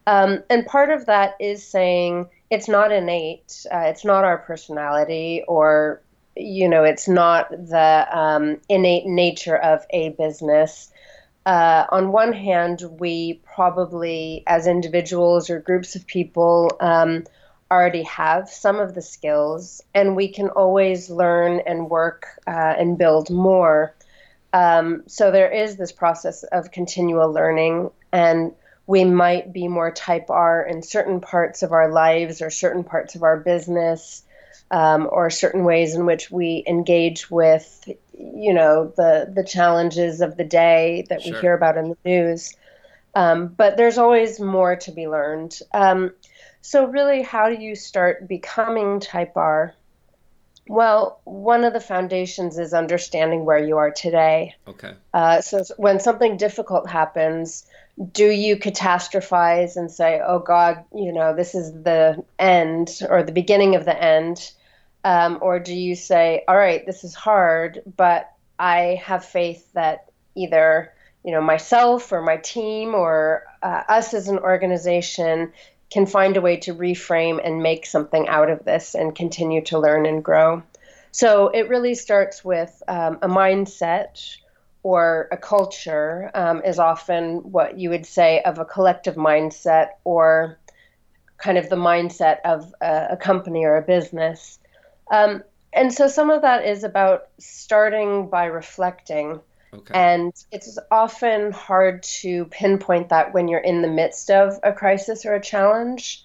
[0.07, 5.43] Um, and part of that is saying it's not innate, uh, it's not our personality,
[5.47, 6.01] or,
[6.37, 10.91] you know, it's not the um, innate nature of a business.
[11.47, 17.25] Uh, on one hand, we probably, as individuals or groups of people, um,
[17.71, 22.99] already have some of the skills, and we can always learn and work uh, and
[22.99, 23.95] build more.
[24.53, 28.53] Um, so there is this process of continual learning, and
[28.87, 33.15] we might be more type R in certain parts of our lives or certain parts
[33.15, 34.25] of our business.
[34.73, 40.37] Um, or certain ways in which we engage with, you know, the the challenges of
[40.37, 41.33] the day that sure.
[41.33, 42.55] we hear about in the news.
[43.17, 45.59] Um, but there's always more to be learned.
[45.75, 46.13] Um,
[46.63, 49.75] so, really, how do you start becoming type R?
[50.69, 54.55] Well, one of the foundations is understanding where you are today.
[54.69, 54.93] Okay.
[55.13, 57.67] Uh, so, when something difficult happens,
[58.13, 63.33] do you catastrophize and say, oh God, you know, this is the end or the
[63.33, 64.53] beginning of the end?
[65.03, 70.11] Um, or do you say, all right, this is hard, but I have faith that
[70.35, 70.93] either
[71.25, 75.53] you know myself or my team or uh, us as an organization
[75.91, 79.79] can find a way to reframe and make something out of this and continue to
[79.79, 80.63] learn and grow.
[81.11, 84.37] So it really starts with um, a mindset
[84.83, 90.59] or a culture, um, is often what you would say of a collective mindset or
[91.37, 94.59] kind of the mindset of a, a company or a business.
[95.11, 99.41] Um, and so some of that is about starting by reflecting
[99.73, 99.95] Okay.
[99.95, 105.25] And it's often hard to pinpoint that when you're in the midst of a crisis
[105.25, 106.25] or a challenge.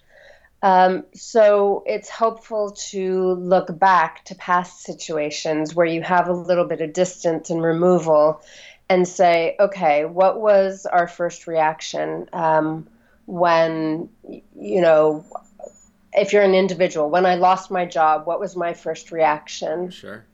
[0.63, 6.65] Um, so it's helpful to look back to past situations where you have a little
[6.65, 8.41] bit of distance and removal
[8.89, 12.87] and say, okay, what was our first reaction um,
[13.27, 14.09] when,
[14.57, 15.23] you know,
[16.13, 19.91] if you're an individual, when I lost my job, what was my first reaction?
[19.91, 20.25] Sure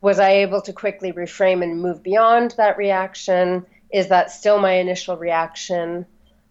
[0.00, 3.66] was I able to quickly reframe and move beyond that reaction?
[3.92, 6.06] Is that still my initial reaction?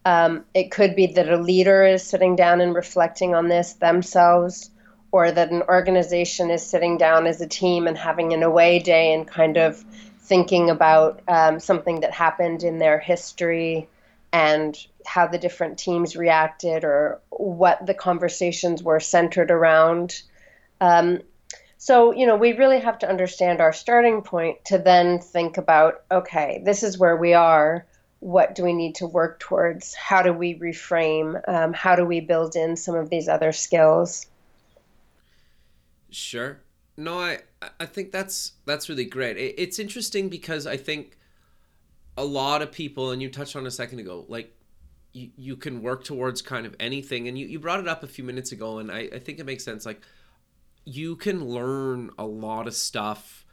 [0.05, 4.69] Um, it could be that a leader is sitting down and reflecting on this themselves,
[5.11, 9.13] or that an organization is sitting down as a team and having an away day
[9.13, 9.83] and kind of
[10.19, 13.87] thinking about um, something that happened in their history
[14.33, 20.21] and how the different teams reacted or what the conversations were centered around.
[20.81, 21.21] Um,
[21.77, 26.03] so, you know, we really have to understand our starting point to then think about
[26.11, 27.85] okay, this is where we are.
[28.19, 29.93] What do we need to work towards?
[29.93, 31.39] How do we reframe?
[31.47, 34.25] Um, how do we build in some of these other skills?
[36.09, 36.59] Sure.
[36.97, 37.39] No, I
[37.79, 39.37] I think that's that's really great.
[39.37, 41.17] It's interesting because I think
[42.17, 44.51] a lot of people, and you touched on a second ago, like
[45.13, 48.07] you, you can work towards kind of anything, and you, you brought it up a
[48.07, 49.85] few minutes ago, and I, I think it makes sense.
[49.85, 50.01] Like
[50.87, 53.45] you can learn a lot of stuff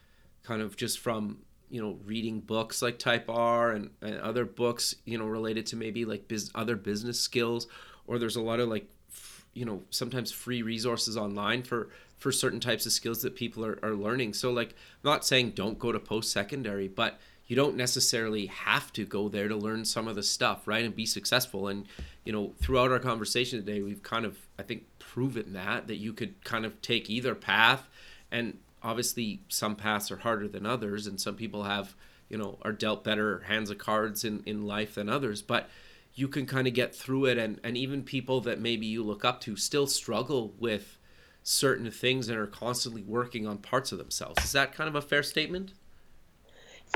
[0.45, 4.95] kind of just from you know reading books like type r and, and other books
[5.05, 7.66] you know related to maybe like biz- other business skills
[8.07, 12.30] or there's a lot of like f- you know sometimes free resources online for for
[12.30, 14.32] certain types of skills that people are, are learning.
[14.32, 17.18] So like I'm not saying don't go to post secondary but
[17.49, 20.95] you don't necessarily have to go there to learn some of the stuff right and
[20.95, 21.66] be successful.
[21.66, 21.87] And
[22.24, 26.12] you know throughout our conversation today we've kind of i think proven that that you
[26.12, 27.88] could kind of take either path.
[28.32, 31.94] And obviously some paths are harder than others and some people have
[32.28, 35.40] you know are dealt better hands of cards in in life than others.
[35.40, 35.68] But
[36.16, 39.24] you can kind of get through it and and even people that maybe you look
[39.24, 40.98] up to still struggle with
[41.44, 44.44] certain things and are constantly working on parts of themselves.
[44.44, 45.74] Is that kind of a fair statement?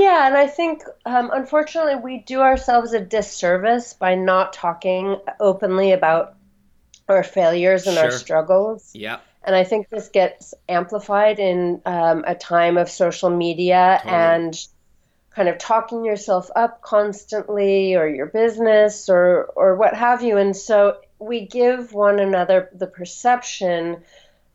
[0.01, 5.93] Yeah, and I think um, unfortunately we do ourselves a disservice by not talking openly
[5.93, 6.38] about
[7.09, 8.05] our failures and sure.
[8.05, 8.91] our struggles.
[8.95, 9.19] Yeah.
[9.45, 14.21] And I think this gets amplified in um, a time of social media totally.
[14.21, 14.67] and
[15.31, 20.37] kind of talking yourself up constantly or your business or or what have you.
[20.37, 23.99] And so we give one another the perception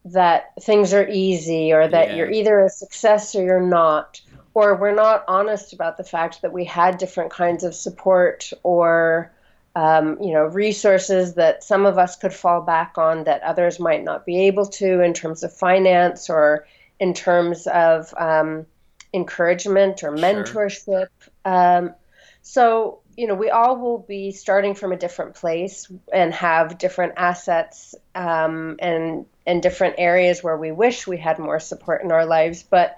[0.05, 2.15] that things are easy or that Yeah.
[2.15, 4.21] you're either a success or you're not
[4.53, 9.31] or we're not honest about the fact that we had different kinds of support or
[9.75, 14.03] um, you know resources that some of us could fall back on that others might
[14.03, 16.67] not be able to in terms of finance or
[16.99, 18.65] in terms of um,
[19.13, 20.17] encouragement or Sure.
[20.17, 21.07] mentorship
[21.45, 21.93] um,
[22.41, 27.13] so you know we all will be starting from a different place and have different
[27.17, 32.25] assets um, and and different areas where we wish we had more support in our
[32.25, 32.97] lives but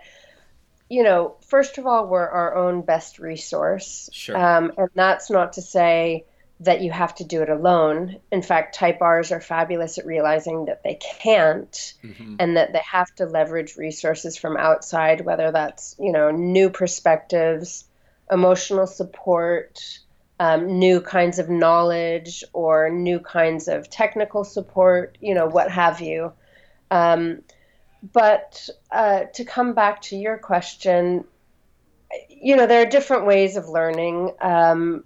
[0.90, 4.38] you know first of all we're our own best resource Sure.
[4.38, 6.26] um, and that's not to say
[6.62, 8.18] that you have to do it alone.
[8.32, 12.38] In fact type r's are fabulous at realizing that they can't Mhm.
[12.40, 17.86] and that they have to leverage resources from outside whether that's you know new perspectives
[18.32, 20.00] emotional support
[20.40, 26.00] um, new kinds of knowledge or new kinds of technical support you know what have
[26.02, 26.32] you.
[26.90, 27.42] Um,
[28.14, 31.26] but uh, to come back to your question
[32.30, 34.32] you know there are different ways of learning.
[34.40, 35.04] Um,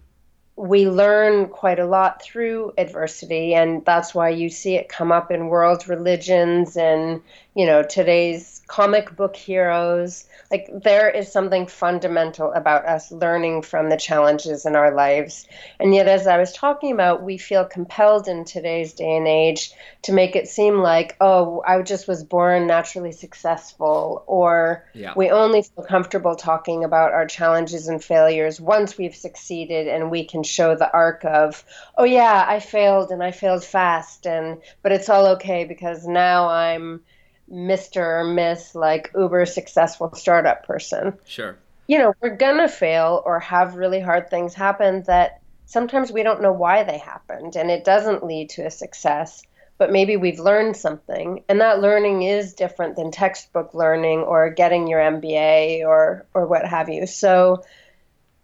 [0.59, 5.31] we learn quite a lot through adversity and that's why you see it come up
[5.31, 7.21] in world religions and
[7.55, 13.89] you know today's comic book heroes like there is something fundamental about us learning from
[13.89, 15.47] the challenges in our lives
[15.79, 19.71] and yet as i was talking about we feel compelled in today's day and age
[20.03, 25.13] to make it seem like oh i just was born naturally successful or Yeah.
[25.15, 30.25] we only feel comfortable talking about our challenges and failures once we've succeeded and we
[30.25, 31.65] can show the arc of
[31.97, 36.47] oh yeah i failed and i failed fast and but it's all okay because now
[36.49, 37.01] i'm
[37.51, 41.57] mr or miss like uber successful startup person Sure.
[41.87, 46.41] you know we're gonna fail or have really hard things happen that sometimes we don't
[46.41, 49.43] know why they happened and it doesn't lead to a success
[49.77, 54.87] but maybe we've learned something and that learning is different than textbook learning or getting
[54.87, 57.63] your MBA or or what have you so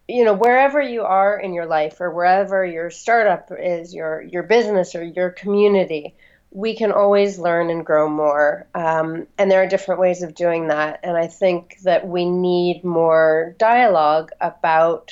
[0.08, 4.44] you know wherever you are in your life or wherever your startup is your your
[4.44, 6.16] business or your community
[6.56, 10.70] we can always learn and grow more um, and there are different ways of doing
[10.70, 15.12] that and i think that we need more dialogue about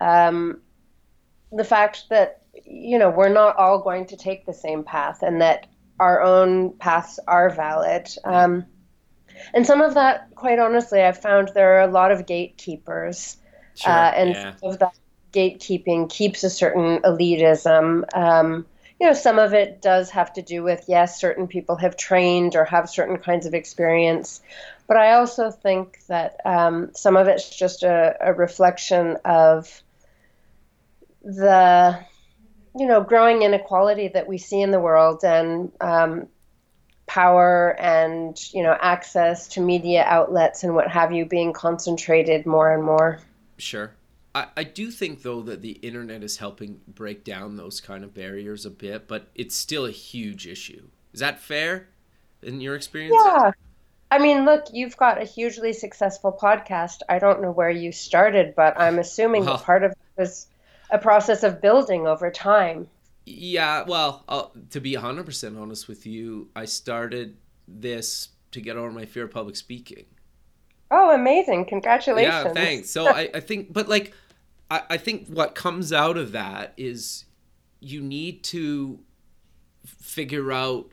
[0.00, 0.60] um,
[1.50, 5.40] the fact that you know we're not all going to take the same path and
[5.40, 5.66] that
[5.98, 8.64] our own paths are valid um,
[9.54, 13.36] and some of that quite honestly i've found there are a lot of gatekeepers
[13.74, 13.90] Sure.
[13.90, 14.54] uh, and yeah.
[14.56, 14.94] some of that
[15.32, 18.04] gatekeeping keeps a certain elitism.
[19.02, 22.54] You know, some of it does have to do with yes, certain people have trained
[22.54, 24.40] or have certain kinds of experience,
[24.86, 29.82] but I also think that um, some of it's just a, a reflection of
[31.24, 31.98] the
[32.78, 36.28] you know growing inequality that we see in the world and um,
[37.04, 42.72] power and you know access to media outlets and what have you being concentrated more
[42.72, 43.18] and more.
[43.58, 43.90] Sure.
[44.34, 48.14] I, I do think though that the internet is helping break down those kind of
[48.14, 50.88] barriers a bit, but it's still a huge issue.
[51.12, 51.88] Is that fair
[52.42, 53.16] in your experience?
[53.24, 53.52] Yeah.
[54.10, 56.98] I mean, look, you've got a hugely successful podcast.
[57.08, 60.48] I don't know where you started, but I'm assuming Well- part of it was
[60.90, 62.88] a process of building over time.
[63.24, 67.36] Yeah, well, uh, to be 100% honest with you, I started
[67.68, 70.06] this to get over my fear of public speaking.
[70.92, 71.64] Oh, amazing.
[71.64, 72.44] Congratulations.
[72.44, 72.90] Yeah, thanks.
[72.90, 74.12] So I, I think, but like,
[74.70, 77.24] I, I think what comes out of that is
[77.80, 79.00] you need to
[79.84, 80.92] figure out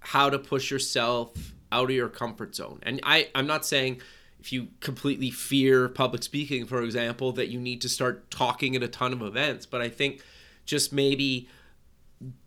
[0.00, 2.80] how to push yourself out of your comfort zone.
[2.82, 4.02] And I, I'm not saying
[4.40, 8.82] if you completely fear public speaking, for example, that you need to start talking at
[8.82, 10.24] a ton of events, but I think
[10.64, 11.48] just maybe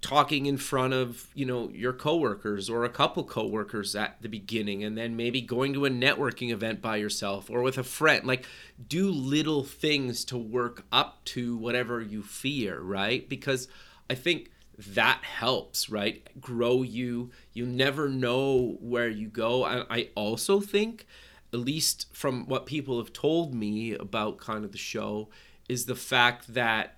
[0.01, 4.83] talking in front of you know your coworkers or a couple coworkers at the beginning
[4.83, 8.25] and then maybe going to a networking event by yourself or with a friend.
[8.25, 8.45] Like
[8.87, 13.27] do little things to work up to whatever you fear right?
[13.27, 13.67] Because
[14.09, 16.27] i think that helps right?
[16.39, 17.31] Grow you.
[17.53, 19.63] You never know where you go.
[19.63, 21.05] I, I also think
[21.53, 25.29] at least from what people have told me about kind of the show
[25.69, 26.97] is the fact that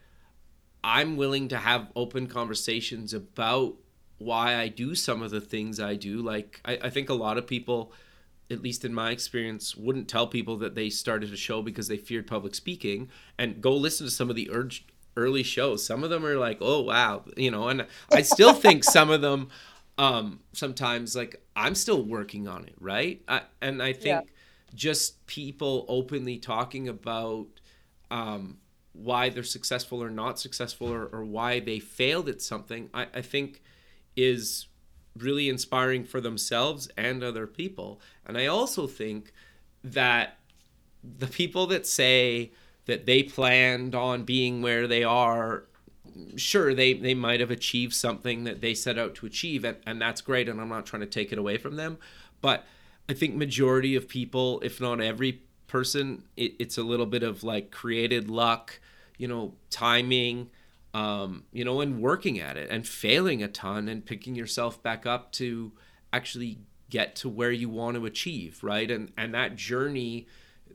[0.86, 3.76] I'm willing to have open conversations about
[4.20, 6.22] why I do some of the things I do.
[6.22, 7.92] Like, I, I think a lot of people,
[8.52, 11.98] at least in my experience, wouldn't tell people that they started a show because they
[11.98, 13.10] feared public speaking.
[13.40, 14.86] And go listen to some of the urge,
[15.18, 15.86] early shows.
[15.86, 19.22] Some of them are like, oh, wow, you know, and I still think some of
[19.22, 19.50] them,
[19.98, 23.22] um, sometimes, like, I'm still working on it, right?
[23.28, 24.22] I, and I think Yeah.
[24.76, 27.48] just people openly talking about,
[28.12, 28.58] um,
[28.98, 33.22] why they're successful or not successful or, or why they failed at something I, I
[33.22, 33.62] think
[34.16, 34.68] is
[35.18, 38.00] really inspiring for themselves and other people.
[38.26, 39.32] And I also think
[39.84, 40.38] that
[41.04, 42.52] the people that say
[42.86, 45.66] that they planned on being where they are
[46.36, 50.02] sure they they might have achieved something that they set out to achieve and, and
[50.02, 51.98] that's great and i'm not trying to take it away from them
[52.41, 52.64] but
[53.10, 55.41] i think majority of people if not every
[55.76, 58.80] person it, it's a little bit of like created luck
[59.18, 60.50] you know timing
[60.94, 65.06] um, you know and working at it and failing a ton and picking yourself back
[65.06, 65.74] up to
[66.14, 66.60] actually
[66.90, 68.90] get to where you want to achieve right?
[68.90, 70.28] And and that journey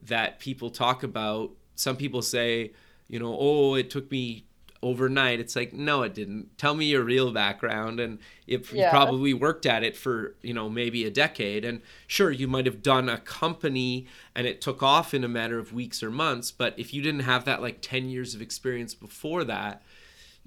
[0.02, 2.72] that people talk about some people say
[3.08, 4.44] you know oh it took me
[4.82, 5.40] overnight.
[5.40, 6.56] It's like, no, it didn't.
[6.58, 8.00] Tell me your real background.
[8.00, 8.84] And if yeah.
[8.84, 11.64] you probably worked at it for, you know, maybe a decade.
[11.64, 15.58] And sure, you might have done a company and it took off in a matter
[15.58, 16.50] of weeks or months.
[16.50, 19.82] But if you didn't have that like 10 years of experience before that,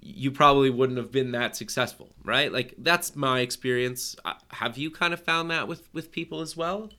[0.05, 2.51] you probably wouldn't have been that successful, right?
[2.51, 4.15] Like that's my experience.
[4.25, 6.89] Uh, have you kind of found that with with people as well?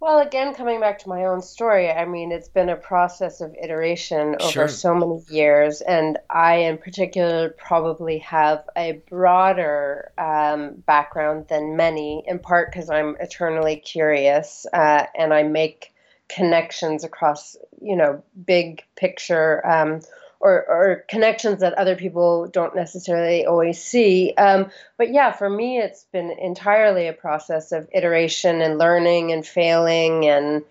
[0.00, 3.56] Well, again, coming back to my own story, I mean, it's been a process of
[3.60, 4.68] iteration over sure.
[4.68, 12.22] so many years, and I, in particular, probably have a broader um, background than many,
[12.28, 15.92] in part because I'm eternally curious uh, and I make
[16.28, 20.00] connections across, you know, big picture um,
[20.40, 24.32] or, or connections that other people don't necessarily always see.
[24.36, 29.44] Um, but yeah, for me, it's been entirely a process of iteration and learning and
[29.46, 30.62] failing and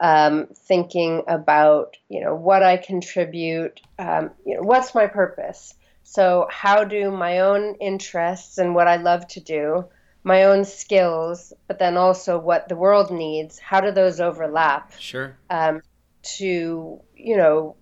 [0.00, 5.74] um, thinking about, you know, what I contribute, um, you know, what's my purpose.
[6.04, 9.86] So how do my own interests and what I love to do,
[10.22, 14.92] my own skills, but then also what the world needs, how do those overlap?
[14.98, 15.36] Sure.
[15.50, 15.82] Um,
[16.22, 17.76] to you know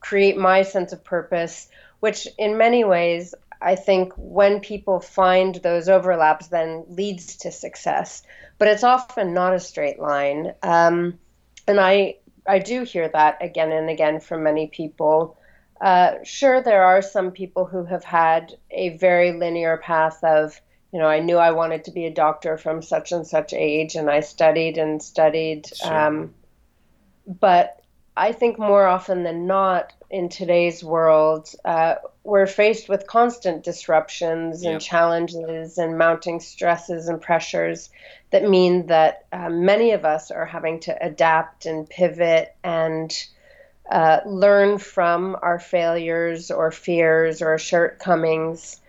[0.00, 1.68] create my sense of purpose,
[2.00, 8.22] which in many ways, I think when people find those overlaps, then leads to success.
[8.58, 10.54] But it's often not a straight line.
[10.62, 11.18] Um,
[11.66, 15.36] and I, I do hear that again and again from many people.
[15.80, 20.60] Uh, sure, there are some people who have had a very linear path of,
[20.92, 23.94] you know, I knew I wanted to be a doctor from such and such age,
[23.94, 25.66] and I studied and studied.
[25.76, 26.06] Sure.
[26.06, 26.34] Um,
[27.26, 27.77] but
[28.18, 31.94] I think more often than not in today's world, uh,
[32.24, 37.90] we're faced with constant disruptions and challenges and mounting stresses and pressures
[38.30, 43.14] that mean that uh, many of us are having to adapt and pivot and
[43.88, 48.80] uh, learn from our failures or fears or shortcomings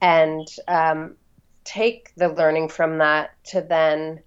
[0.00, 1.14] and um,
[1.62, 4.20] take the learning from that to then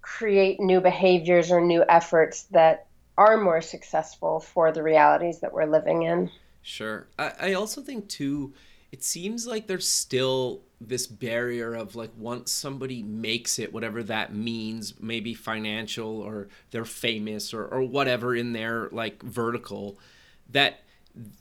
[0.00, 2.86] create new behaviors or new efforts that
[3.20, 6.30] are more successful for the realities that we're living in.
[6.62, 7.06] Sure.
[7.18, 8.54] I, I also think, too,
[8.92, 14.34] it seems like there's still this barrier of like once somebody makes it, whatever that
[14.34, 19.98] means, maybe financial or they're famous or, or whatever in their like vertical,
[20.48, 20.80] that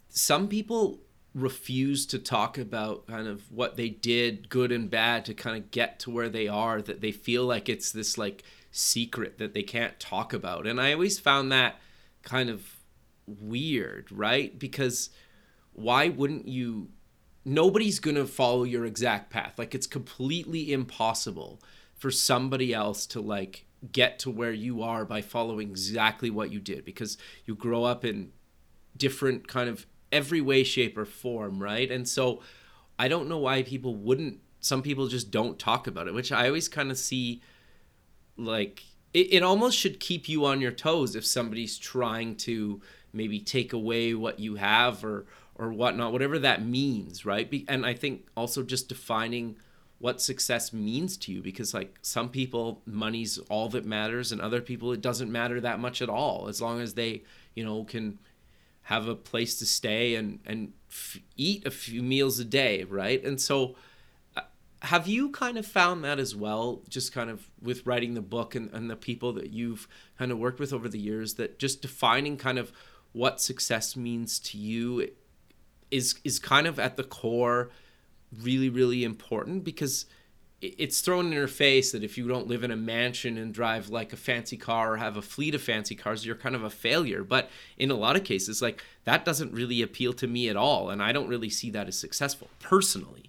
[0.10, 1.00] some people
[1.34, 5.72] refuse to talk about kind of what they did, good and bad, to kind of
[5.72, 9.64] get to where they are, that they feel like it's this like secret that they
[9.64, 10.68] can't talk about.
[10.68, 11.80] And I always found that
[12.24, 12.78] kind of
[13.28, 14.58] weird, right?
[14.58, 15.10] Because
[15.74, 16.90] why wouldn't you?
[17.46, 19.58] Nobody's going to follow your exact path.
[19.58, 21.62] Like, it's completely impossible
[21.96, 26.60] for somebody else to, like, get to where you are by following exactly what you
[26.60, 28.32] did because you grow up in
[28.98, 32.42] different kind of every way shape or form right and so
[32.98, 36.48] i don't know why people wouldn't some people just don't talk about it which i
[36.48, 37.42] always kind of see
[38.40, 38.84] like
[39.14, 42.82] it, it almost should keep you on your toes if somebody's trying to
[43.12, 45.26] maybe take away what you have or
[45.56, 47.66] or whatnot whatever that means right?
[47.68, 49.58] And i think also just defining
[50.00, 54.62] what success means to you because like some people money's all that matters and other
[54.62, 57.22] people it doesn't matter that much at all as long as they
[57.54, 58.18] you know can
[58.84, 63.24] have a place to stay and and f- eat a few meals a day right?
[63.24, 63.76] And so
[64.82, 68.56] have you kind of found that as well just kind of with writing the book
[68.56, 71.82] and, and the people that you've kind of worked with over the years that just
[71.82, 72.72] defining kind of
[73.12, 75.10] what success means to you
[75.92, 77.72] is is kind of at the core
[78.44, 79.64] really really important?
[79.64, 80.06] Because
[80.62, 83.90] it's thrown in your face that if you don't live in a mansion and drive
[83.90, 86.70] like a fancy car or have a fleet of fancy cars you're kind of a
[86.70, 87.24] failure.
[87.24, 90.90] But in a lot of cases like that doesn't really appeal to me at all
[90.90, 93.29] and i don't really see that as successful personally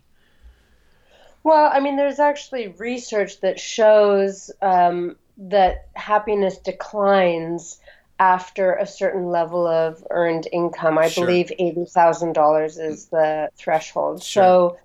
[1.42, 7.80] well, I mean, there's actually research that shows um, that happiness declines
[8.18, 10.98] after a certain level of earned income.
[10.98, 11.24] I sure.
[11.26, 14.22] believe eighty thousand dollars is the threshold.
[14.22, 14.42] Sure.
[14.42, 14.78] So,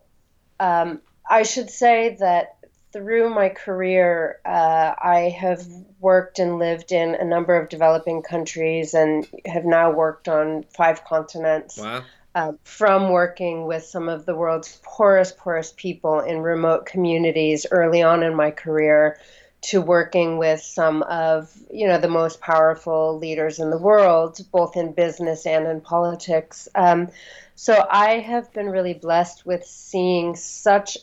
[0.60, 2.56] um, I should say that
[2.94, 5.66] through my career, uh, I have
[6.00, 11.04] worked and lived in a number of developing countries and have now worked on five
[11.04, 11.78] continents.
[11.78, 12.04] Wow.
[12.36, 18.04] Uh, from working with some of the world's poorest, poorest people in remote communities early
[18.04, 19.18] on in my career
[19.62, 24.76] to working with some of you know the most powerful leaders in the world, both
[24.76, 26.68] in business and in politics.
[26.76, 27.08] Um,
[27.56, 30.98] so I have been really blessed with seeing such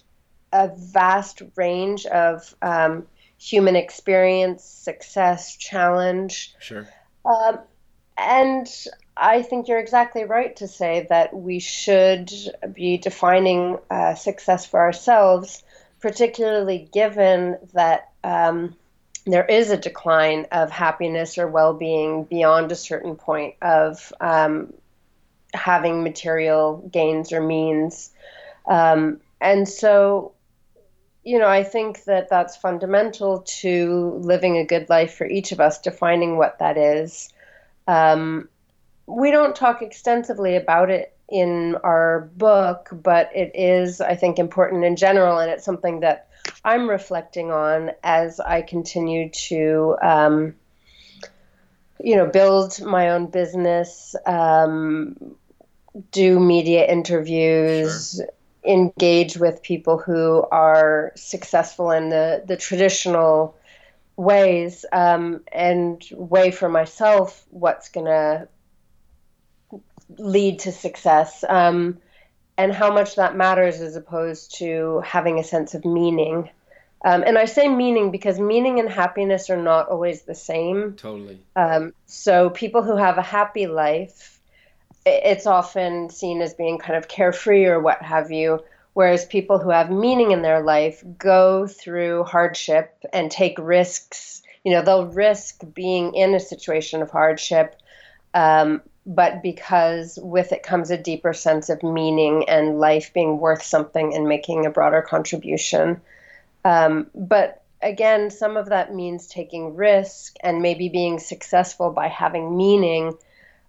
[0.53, 3.07] a vast range of um,
[3.39, 6.55] human experience, success, challenge.
[6.61, 6.87] Sure.
[7.25, 7.61] Um,
[8.23, 8.69] and
[9.17, 12.33] I think you're exactly right to say that we should
[12.73, 15.63] be defining uh, success for ourselves,
[16.01, 18.77] particularly given that um,
[19.27, 24.73] there is a decline of happiness or well being beyond a certain point of um,
[25.55, 28.11] having material gains or means.
[28.67, 30.33] Um, and so,
[31.23, 35.61] you know, I think that that's fundamental to living a good life for each of
[35.61, 37.33] us, defining what that is.
[37.87, 38.49] Um,
[39.07, 44.85] we don't talk extensively about it in our book, but it is, I think, important
[44.85, 46.29] in general, and it's something that
[46.65, 50.55] I'm reflecting on as I continue to, um,
[52.01, 55.17] you know, build my own business, um,
[56.11, 58.29] do media interviews, sure.
[58.65, 63.57] engage with people who are successful in the, the traditional
[64.17, 68.49] ways, um, and weigh for myself what's going to
[70.19, 71.45] lead to success.
[71.49, 71.99] Um,
[72.59, 76.51] and how much that matters as opposed to having a sense of meaning.
[77.05, 80.95] Um, and I say meaning because meaning and happiness are not always the same.
[80.95, 81.41] Totally.
[81.57, 84.39] Um, so people who have a happy life,
[85.05, 88.61] it's often seen as being kind of carefree or what have you.
[88.95, 94.43] Whereas people who have meaning in their life go through hardship and take risks.
[94.65, 97.77] You know, they'll risk being in a situation of hardship,
[98.35, 103.63] um, but because with it comes a deeper sense of meaning and life being worth
[103.63, 106.01] something and making a broader contribution.
[106.65, 112.57] Um, but again, some of that means taking risk and maybe being successful by having
[112.57, 113.15] meaning,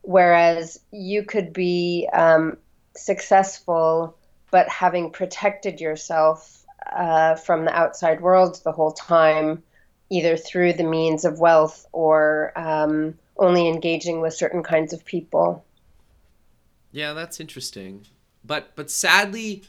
[0.02, 2.58] whereas you could be um,
[2.96, 4.16] successful
[4.54, 6.64] but having protected yourself
[6.96, 9.64] uh, from the outside world the whole time,
[10.12, 15.66] either through the means of wealth or um, only engaging with certain kinds of people.
[16.92, 18.06] Yeah, that's interesting.
[18.46, 19.64] But but sadly,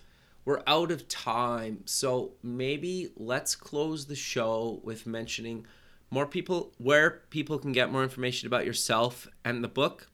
[0.44, 1.80] we're out of time.
[1.86, 5.66] So maybe let's close the show with mentioning
[6.10, 10.08] more people where people can get more information about yourself and the book.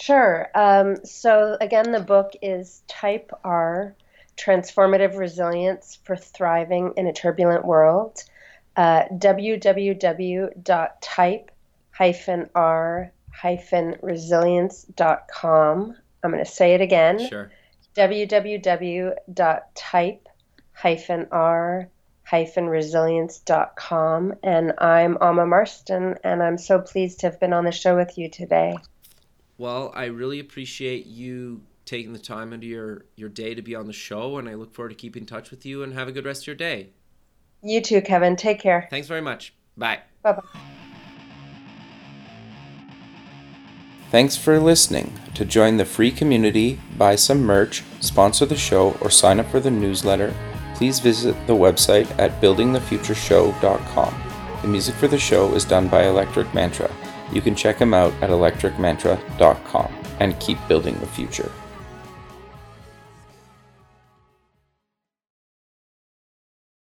[0.00, 0.48] Sure.
[0.54, 3.96] Um, so again, the book is Type R:
[4.36, 8.22] Transformative Resilience for Thriving in a Turbulent World.
[8.76, 9.50] Uh, www.type
[12.54, 13.12] r
[14.02, 15.96] resilience.com.
[16.22, 17.28] I'm going to say it again.
[17.28, 17.50] Sure.
[17.96, 19.18] www.type
[21.32, 21.88] r
[22.56, 24.34] resilience.com.
[24.44, 28.16] And I'm Ama Marston, and I'm so pleased to have been on the show with
[28.16, 28.76] you today.
[29.58, 33.88] Well, I really appreciate you taking the time into your, your day to be on
[33.88, 36.12] the show, and I look forward to keeping in touch with you and have a
[36.12, 36.90] good rest of your day.
[37.62, 38.36] You too, Kevin.
[38.36, 38.86] Take care.
[38.88, 39.52] Thanks very much.
[39.76, 39.98] Bye.
[40.22, 40.42] Bye bye.
[44.10, 45.12] Thanks for listening.
[45.34, 49.60] To join the free community, buy some merch, sponsor the show, or sign up for
[49.60, 50.34] the newsletter,
[50.76, 54.22] please visit the website at buildingthefutureshow.com.
[54.62, 56.90] The music for the show is done by Electric Mantra.
[57.32, 61.50] You can check him out at electricmantra.com and keep building the future.